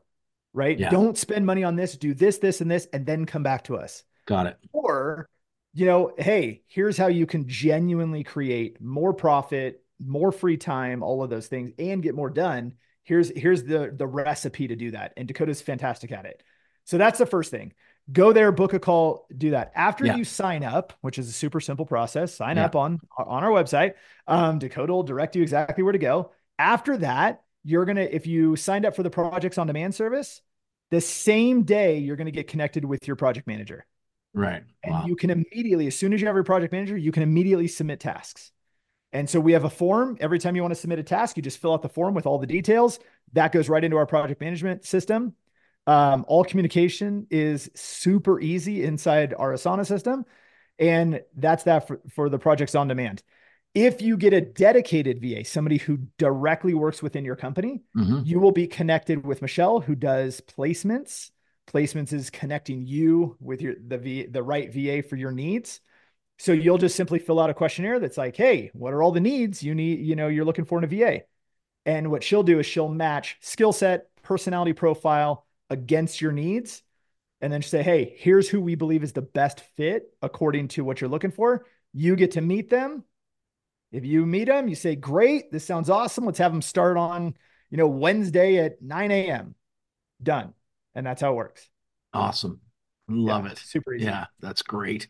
right? 0.54 0.78
Yeah. 0.78 0.88
Don't 0.88 1.18
spend 1.18 1.44
money 1.44 1.64
on 1.64 1.76
this, 1.76 1.96
do 1.96 2.14
this, 2.14 2.38
this, 2.38 2.62
and 2.62 2.70
this, 2.70 2.86
and 2.92 3.04
then 3.04 3.26
come 3.26 3.42
back 3.42 3.64
to 3.64 3.76
us. 3.76 4.04
Got 4.24 4.46
it. 4.46 4.56
Or, 4.72 5.28
you 5.74 5.84
know, 5.84 6.12
hey, 6.16 6.62
here's 6.66 6.96
how 6.96 7.08
you 7.08 7.26
can 7.26 7.46
genuinely 7.46 8.24
create 8.24 8.80
more 8.80 9.12
profit, 9.12 9.84
more 10.02 10.32
free 10.32 10.56
time, 10.56 11.02
all 11.02 11.22
of 11.22 11.28
those 11.28 11.48
things, 11.48 11.72
and 11.78 12.02
get 12.02 12.14
more 12.14 12.30
done. 12.30 12.74
Here's 13.02 13.28
here's 13.36 13.64
the 13.64 13.92
the 13.94 14.06
recipe 14.06 14.68
to 14.68 14.76
do 14.76 14.92
that. 14.92 15.12
And 15.18 15.28
Dakota's 15.28 15.60
fantastic 15.60 16.10
at 16.12 16.24
it. 16.24 16.42
So 16.84 16.96
that's 16.96 17.18
the 17.18 17.26
first 17.26 17.50
thing. 17.50 17.74
Go 18.12 18.32
there, 18.32 18.52
book 18.52 18.74
a 18.74 18.78
call, 18.78 19.26
do 19.36 19.50
that. 19.50 19.72
After 19.74 20.06
yeah. 20.06 20.16
you 20.16 20.24
sign 20.24 20.62
up, 20.62 20.92
which 21.00 21.18
is 21.18 21.28
a 21.28 21.32
super 21.32 21.60
simple 21.60 21.86
process, 21.86 22.34
sign 22.34 22.56
yeah. 22.56 22.66
up 22.66 22.76
on 22.76 23.00
on 23.18 23.44
our 23.44 23.50
website. 23.50 23.94
Um, 24.26 24.58
Dakota 24.58 24.92
will 24.92 25.02
direct 25.02 25.36
you 25.36 25.42
exactly 25.42 25.82
where 25.82 25.92
to 25.92 25.98
go. 25.98 26.30
After 26.58 26.96
that, 26.98 27.42
you're 27.64 27.84
going 27.84 27.96
to, 27.96 28.14
if 28.14 28.26
you 28.26 28.56
signed 28.56 28.84
up 28.84 28.94
for 28.94 29.02
the 29.02 29.10
projects 29.10 29.58
on 29.58 29.66
demand 29.66 29.94
service, 29.94 30.42
the 30.90 31.00
same 31.00 31.62
day 31.62 31.98
you're 31.98 32.16
going 32.16 32.26
to 32.26 32.32
get 32.32 32.46
connected 32.46 32.84
with 32.84 33.06
your 33.06 33.16
project 33.16 33.46
manager. 33.46 33.86
Right. 34.34 34.62
And 34.82 34.94
wow. 34.94 35.04
you 35.06 35.16
can 35.16 35.30
immediately, 35.30 35.86
as 35.86 35.96
soon 35.96 36.12
as 36.12 36.20
you 36.20 36.26
have 36.26 36.36
your 36.36 36.44
project 36.44 36.72
manager, 36.72 36.96
you 36.96 37.12
can 37.12 37.22
immediately 37.22 37.68
submit 37.68 38.00
tasks. 38.00 38.52
And 39.12 39.30
so 39.30 39.38
we 39.38 39.52
have 39.52 39.64
a 39.64 39.70
form. 39.70 40.18
Every 40.20 40.40
time 40.40 40.56
you 40.56 40.62
want 40.62 40.74
to 40.74 40.80
submit 40.80 40.98
a 40.98 41.04
task, 41.04 41.36
you 41.36 41.42
just 41.42 41.58
fill 41.58 41.72
out 41.72 41.82
the 41.82 41.88
form 41.88 42.14
with 42.14 42.26
all 42.26 42.38
the 42.38 42.48
details. 42.48 42.98
That 43.32 43.52
goes 43.52 43.68
right 43.68 43.82
into 43.82 43.96
our 43.96 44.06
project 44.06 44.40
management 44.40 44.84
system. 44.84 45.34
Um, 45.86 46.24
all 46.26 46.44
communication 46.44 47.28
is 47.30 47.70
super 47.74 48.40
easy 48.40 48.82
inside 48.82 49.32
our 49.38 49.52
Asana 49.52 49.86
system. 49.86 50.24
And 50.80 51.22
that's 51.36 51.64
that 51.64 51.86
for, 51.86 52.00
for 52.10 52.28
the 52.28 52.38
projects 52.38 52.74
on 52.74 52.88
demand. 52.88 53.22
If 53.74 54.00
you 54.00 54.16
get 54.16 54.32
a 54.32 54.40
dedicated 54.40 55.20
VA, 55.20 55.44
somebody 55.44 55.78
who 55.78 55.98
directly 56.16 56.74
works 56.74 57.02
within 57.02 57.24
your 57.24 57.34
company, 57.34 57.82
mm-hmm. 57.96 58.20
you 58.24 58.38
will 58.38 58.52
be 58.52 58.68
connected 58.68 59.26
with 59.26 59.42
Michelle, 59.42 59.80
who 59.80 59.96
does 59.96 60.40
placements. 60.40 61.32
Placements 61.66 62.12
is 62.12 62.30
connecting 62.30 62.86
you 62.86 63.36
with 63.40 63.60
your 63.60 63.74
the 63.84 63.98
v, 63.98 64.26
the 64.26 64.42
right 64.42 64.72
VA 64.72 65.02
for 65.02 65.16
your 65.16 65.32
needs. 65.32 65.80
So 66.38 66.52
you'll 66.52 66.78
just 66.78 66.94
simply 66.94 67.18
fill 67.18 67.40
out 67.40 67.50
a 67.50 67.54
questionnaire 67.54 67.98
that's 67.98 68.18
like, 68.18 68.36
"Hey, 68.36 68.70
what 68.74 68.92
are 68.92 69.02
all 69.02 69.12
the 69.12 69.20
needs 69.20 69.62
you 69.62 69.74
need? 69.74 70.00
You 70.00 70.14
know, 70.14 70.28
you're 70.28 70.44
looking 70.44 70.66
for 70.66 70.78
in 70.78 70.84
a 70.84 70.86
VA." 70.86 71.22
And 71.84 72.10
what 72.10 72.22
she'll 72.22 72.42
do 72.42 72.60
is 72.60 72.66
she'll 72.66 72.88
match 72.88 73.38
skill 73.40 73.72
set, 73.72 74.08
personality 74.22 74.72
profile 74.72 75.46
against 75.68 76.20
your 76.20 76.32
needs, 76.32 76.82
and 77.40 77.52
then 77.52 77.62
say, 77.62 77.82
"Hey, 77.82 78.14
here's 78.18 78.48
who 78.48 78.60
we 78.60 78.76
believe 78.76 79.02
is 79.02 79.14
the 79.14 79.22
best 79.22 79.60
fit 79.60 80.14
according 80.22 80.68
to 80.68 80.84
what 80.84 81.00
you're 81.00 81.10
looking 81.10 81.32
for." 81.32 81.66
You 81.92 82.14
get 82.14 82.32
to 82.32 82.40
meet 82.40 82.70
them 82.70 83.04
if 83.94 84.04
you 84.04 84.26
meet 84.26 84.48
them, 84.48 84.66
you 84.66 84.74
say, 84.74 84.96
great, 84.96 85.52
this 85.52 85.64
sounds 85.64 85.88
awesome. 85.88 86.24
Let's 86.24 86.38
have 86.38 86.50
them 86.50 86.62
start 86.62 86.96
on, 86.96 87.36
you 87.70 87.76
know, 87.76 87.86
Wednesday 87.86 88.58
at 88.58 88.82
9 88.82 89.10
a.m. 89.12 89.54
Done. 90.20 90.52
And 90.96 91.06
that's 91.06 91.22
how 91.22 91.30
it 91.30 91.36
works. 91.36 91.70
Awesome. 92.12 92.60
Love 93.08 93.44
yeah, 93.44 93.52
it. 93.52 93.58
Super 93.58 93.94
easy. 93.94 94.06
Yeah, 94.06 94.26
that's 94.40 94.62
great. 94.62 95.06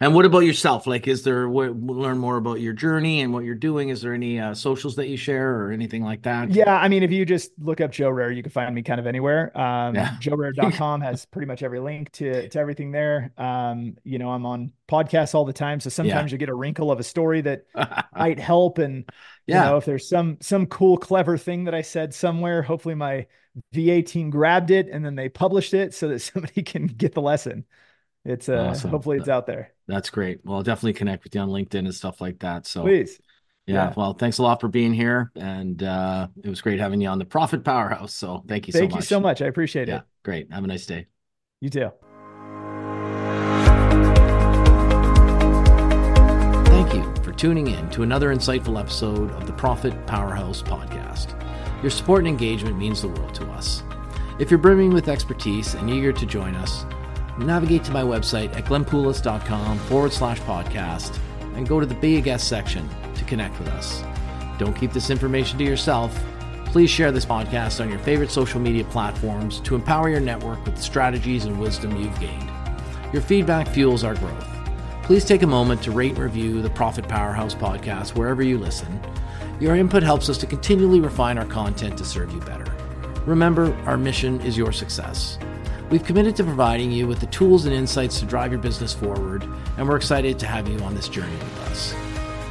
And 0.00 0.14
what 0.14 0.26
about 0.26 0.40
yourself? 0.40 0.86
Like, 0.86 1.08
is 1.08 1.22
there 1.22 1.48
what 1.48 1.74
learn 1.74 2.18
more 2.18 2.36
about 2.36 2.60
your 2.60 2.72
journey 2.72 3.22
and 3.22 3.32
what 3.32 3.44
you're 3.44 3.54
doing? 3.54 3.88
Is 3.88 4.02
there 4.02 4.12
any 4.12 4.38
uh, 4.38 4.54
socials 4.54 4.96
that 4.96 5.08
you 5.08 5.16
share 5.16 5.60
or 5.60 5.72
anything 5.72 6.02
like 6.02 6.22
that? 6.22 6.50
Yeah, 6.50 6.76
I 6.76 6.88
mean, 6.88 7.02
if 7.02 7.10
you 7.10 7.24
just 7.24 7.52
look 7.58 7.80
up 7.80 7.92
Joe 7.92 8.10
Rare, 8.10 8.30
you 8.30 8.42
can 8.42 8.52
find 8.52 8.74
me 8.74 8.82
kind 8.82 9.00
of 9.00 9.06
anywhere. 9.06 9.56
Um, 9.58 9.94
yeah. 9.94 10.16
JoeRare.com 10.20 11.00
has 11.00 11.24
pretty 11.24 11.46
much 11.46 11.62
every 11.62 11.80
link 11.80 12.12
to 12.12 12.48
to 12.48 12.58
everything 12.58 12.92
there. 12.92 13.32
Um, 13.38 13.96
you 14.04 14.18
know, 14.18 14.30
I'm 14.30 14.44
on 14.44 14.72
podcasts 14.88 15.34
all 15.34 15.44
the 15.44 15.52
time, 15.52 15.80
so 15.80 15.88
sometimes 15.88 16.30
yeah. 16.30 16.34
you 16.34 16.38
get 16.38 16.48
a 16.50 16.54
wrinkle 16.54 16.90
of 16.90 17.00
a 17.00 17.04
story 17.04 17.40
that 17.42 17.64
might 18.14 18.38
help. 18.38 18.78
And 18.78 19.04
yeah. 19.46 19.64
you 19.64 19.70
know, 19.70 19.76
if 19.78 19.86
there's 19.86 20.08
some 20.08 20.38
some 20.40 20.66
cool, 20.66 20.98
clever 20.98 21.38
thing 21.38 21.64
that 21.64 21.74
I 21.74 21.82
said 21.82 22.12
somewhere, 22.12 22.62
hopefully 22.62 22.94
my 22.94 23.26
VA 23.72 24.02
team 24.02 24.28
grabbed 24.30 24.70
it 24.70 24.88
and 24.90 25.04
then 25.04 25.14
they 25.14 25.28
published 25.28 25.74
it 25.74 25.94
so 25.94 26.08
that 26.08 26.18
somebody 26.20 26.62
can 26.62 26.86
get 26.86 27.14
the 27.14 27.22
lesson 27.22 27.64
it's 28.26 28.48
uh 28.48 28.68
awesome. 28.70 28.90
hopefully 28.90 29.18
it's 29.18 29.28
out 29.28 29.46
there. 29.46 29.72
That's 29.86 30.10
great. 30.10 30.40
Well, 30.44 30.56
I'll 30.56 30.62
definitely 30.62 30.94
connect 30.94 31.24
with 31.24 31.34
you 31.34 31.40
on 31.40 31.48
LinkedIn 31.48 31.78
and 31.78 31.94
stuff 31.94 32.20
like 32.20 32.40
that. 32.40 32.66
So 32.66 32.82
please. 32.82 33.20
Yeah, 33.66 33.88
yeah. 33.88 33.94
Well, 33.96 34.14
thanks 34.14 34.38
a 34.38 34.42
lot 34.42 34.60
for 34.60 34.68
being 34.68 34.92
here. 34.92 35.32
And 35.36 35.82
uh 35.82 36.28
it 36.42 36.48
was 36.48 36.60
great 36.60 36.80
having 36.80 37.00
you 37.00 37.08
on 37.08 37.18
the 37.18 37.24
Profit 37.24 37.64
Powerhouse. 37.64 38.14
So 38.14 38.44
thank 38.46 38.66
you 38.66 38.72
thank 38.72 38.90
so 38.90 38.96
much. 38.96 39.02
You 39.04 39.06
so 39.06 39.20
much. 39.20 39.42
I 39.42 39.46
appreciate 39.46 39.88
yeah, 39.88 39.98
it. 39.98 40.02
Great. 40.24 40.52
Have 40.52 40.64
a 40.64 40.66
nice 40.66 40.86
day. 40.86 41.06
You 41.60 41.70
too. 41.70 41.90
Thank 46.66 46.94
you 46.94 47.22
for 47.22 47.32
tuning 47.32 47.68
in 47.68 47.88
to 47.90 48.02
another 48.02 48.34
insightful 48.34 48.78
episode 48.78 49.30
of 49.32 49.46
the 49.46 49.52
Profit 49.52 50.06
Powerhouse 50.06 50.62
podcast. 50.62 51.34
Your 51.82 51.90
support 51.90 52.20
and 52.20 52.28
engagement 52.28 52.76
means 52.76 53.02
the 53.02 53.08
world 53.08 53.34
to 53.36 53.46
us. 53.52 53.82
If 54.38 54.50
you're 54.50 54.58
brimming 54.58 54.92
with 54.92 55.08
expertise 55.08 55.74
and 55.74 55.88
eager 55.88 56.12
to 56.12 56.26
join 56.26 56.54
us, 56.54 56.84
navigate 57.44 57.84
to 57.84 57.92
my 57.92 58.02
website 58.02 58.54
at 58.56 58.64
glennpoulos.com 58.64 59.78
forward 59.80 60.12
slash 60.12 60.40
podcast 60.40 61.18
and 61.54 61.68
go 61.68 61.80
to 61.80 61.86
the 61.86 61.94
Be 61.94 62.16
a 62.16 62.20
Guest 62.20 62.48
section 62.48 62.88
to 63.14 63.24
connect 63.24 63.58
with 63.58 63.68
us. 63.68 64.02
Don't 64.58 64.74
keep 64.74 64.92
this 64.92 65.10
information 65.10 65.58
to 65.58 65.64
yourself. 65.64 66.18
Please 66.66 66.90
share 66.90 67.12
this 67.12 67.24
podcast 67.24 67.80
on 67.80 67.88
your 67.88 67.98
favorite 68.00 68.30
social 68.30 68.60
media 68.60 68.84
platforms 68.84 69.60
to 69.60 69.74
empower 69.74 70.08
your 70.08 70.20
network 70.20 70.64
with 70.64 70.76
the 70.76 70.82
strategies 70.82 71.44
and 71.44 71.58
wisdom 71.58 71.96
you've 71.96 72.18
gained. 72.20 72.50
Your 73.12 73.22
feedback 73.22 73.68
fuels 73.68 74.04
our 74.04 74.14
growth. 74.14 74.46
Please 75.02 75.24
take 75.24 75.42
a 75.42 75.46
moment 75.46 75.82
to 75.82 75.92
rate 75.92 76.10
and 76.10 76.18
review 76.18 76.60
the 76.60 76.70
Profit 76.70 77.06
Powerhouse 77.08 77.54
podcast 77.54 78.16
wherever 78.16 78.42
you 78.42 78.58
listen. 78.58 79.00
Your 79.60 79.76
input 79.76 80.02
helps 80.02 80.28
us 80.28 80.36
to 80.38 80.46
continually 80.46 81.00
refine 81.00 81.38
our 81.38 81.46
content 81.46 81.96
to 81.98 82.04
serve 82.04 82.32
you 82.32 82.40
better. 82.40 82.66
Remember, 83.24 83.74
our 83.86 83.96
mission 83.96 84.40
is 84.40 84.58
your 84.58 84.72
success. 84.72 85.38
We've 85.88 86.02
committed 86.02 86.34
to 86.36 86.44
providing 86.44 86.90
you 86.90 87.06
with 87.06 87.20
the 87.20 87.26
tools 87.26 87.64
and 87.64 87.72
insights 87.72 88.18
to 88.18 88.26
drive 88.26 88.50
your 88.50 88.60
business 88.60 88.92
forward, 88.92 89.44
and 89.78 89.88
we're 89.88 89.96
excited 89.96 90.36
to 90.40 90.46
have 90.46 90.66
you 90.66 90.80
on 90.80 90.96
this 90.96 91.08
journey 91.08 91.36
with 91.36 91.70
us. 91.70 91.94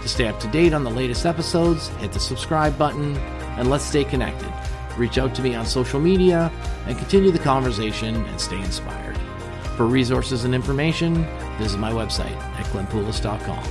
To 0.04 0.08
stay 0.08 0.28
up 0.28 0.40
to 0.40 0.48
date 0.48 0.72
on 0.74 0.86
the 0.86 0.90
latest 0.90 1.26
episodes, 1.26 1.90
hit 2.00 2.14
the 2.14 2.20
subscribe 2.20 2.78
button, 2.78 3.18
and 3.58 3.70
let's 3.70 3.84
stay 3.84 4.06
connected. 4.06 4.50
Reach 4.98 5.18
out 5.18 5.36
to 5.36 5.42
me 5.42 5.54
on 5.54 5.66
social 5.66 6.00
media 6.00 6.50
and 6.88 6.98
continue 6.98 7.30
the 7.30 7.40
conversation 7.40 8.16
and 8.16 8.40
stay 8.40 8.58
inspired. 8.62 9.18
For 9.76 9.86
resources 9.86 10.46
and 10.46 10.56
information, 10.56 11.28
visit 11.58 11.78
my 11.78 11.92
website 11.92 12.38
at 12.38 12.66
glennpoulos.com. 12.68 13.66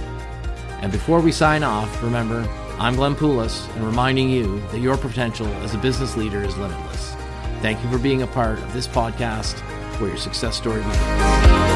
And 0.83 0.93
before 0.93 1.21
we 1.23 1.33
sign 1.33 1.63
off, 1.63 2.03
remember, 2.03 2.47
I'm 2.79 2.97
Glenn 2.97 3.15
Poulos, 3.15 3.75
and 3.77 3.87
reminding 3.87 4.29
you 4.29 4.61
that 4.73 4.81
your 4.81 4.99
potential 4.99 5.47
as 5.63 5.75
a 5.75 5.79
business 5.79 6.19
leader 6.19 6.43
is 6.43 6.55
limitless. 6.59 7.17
Thank 7.61 7.83
you 7.83 7.91
for 7.91 7.99
being 7.99 8.23
a 8.23 8.27
part 8.27 8.59
of 8.59 8.73
this 8.73 8.87
podcast 8.87 9.59
where 9.99 10.11
your 10.11 10.19
success 10.19 10.57
story 10.57 10.83
begins. 10.83 11.74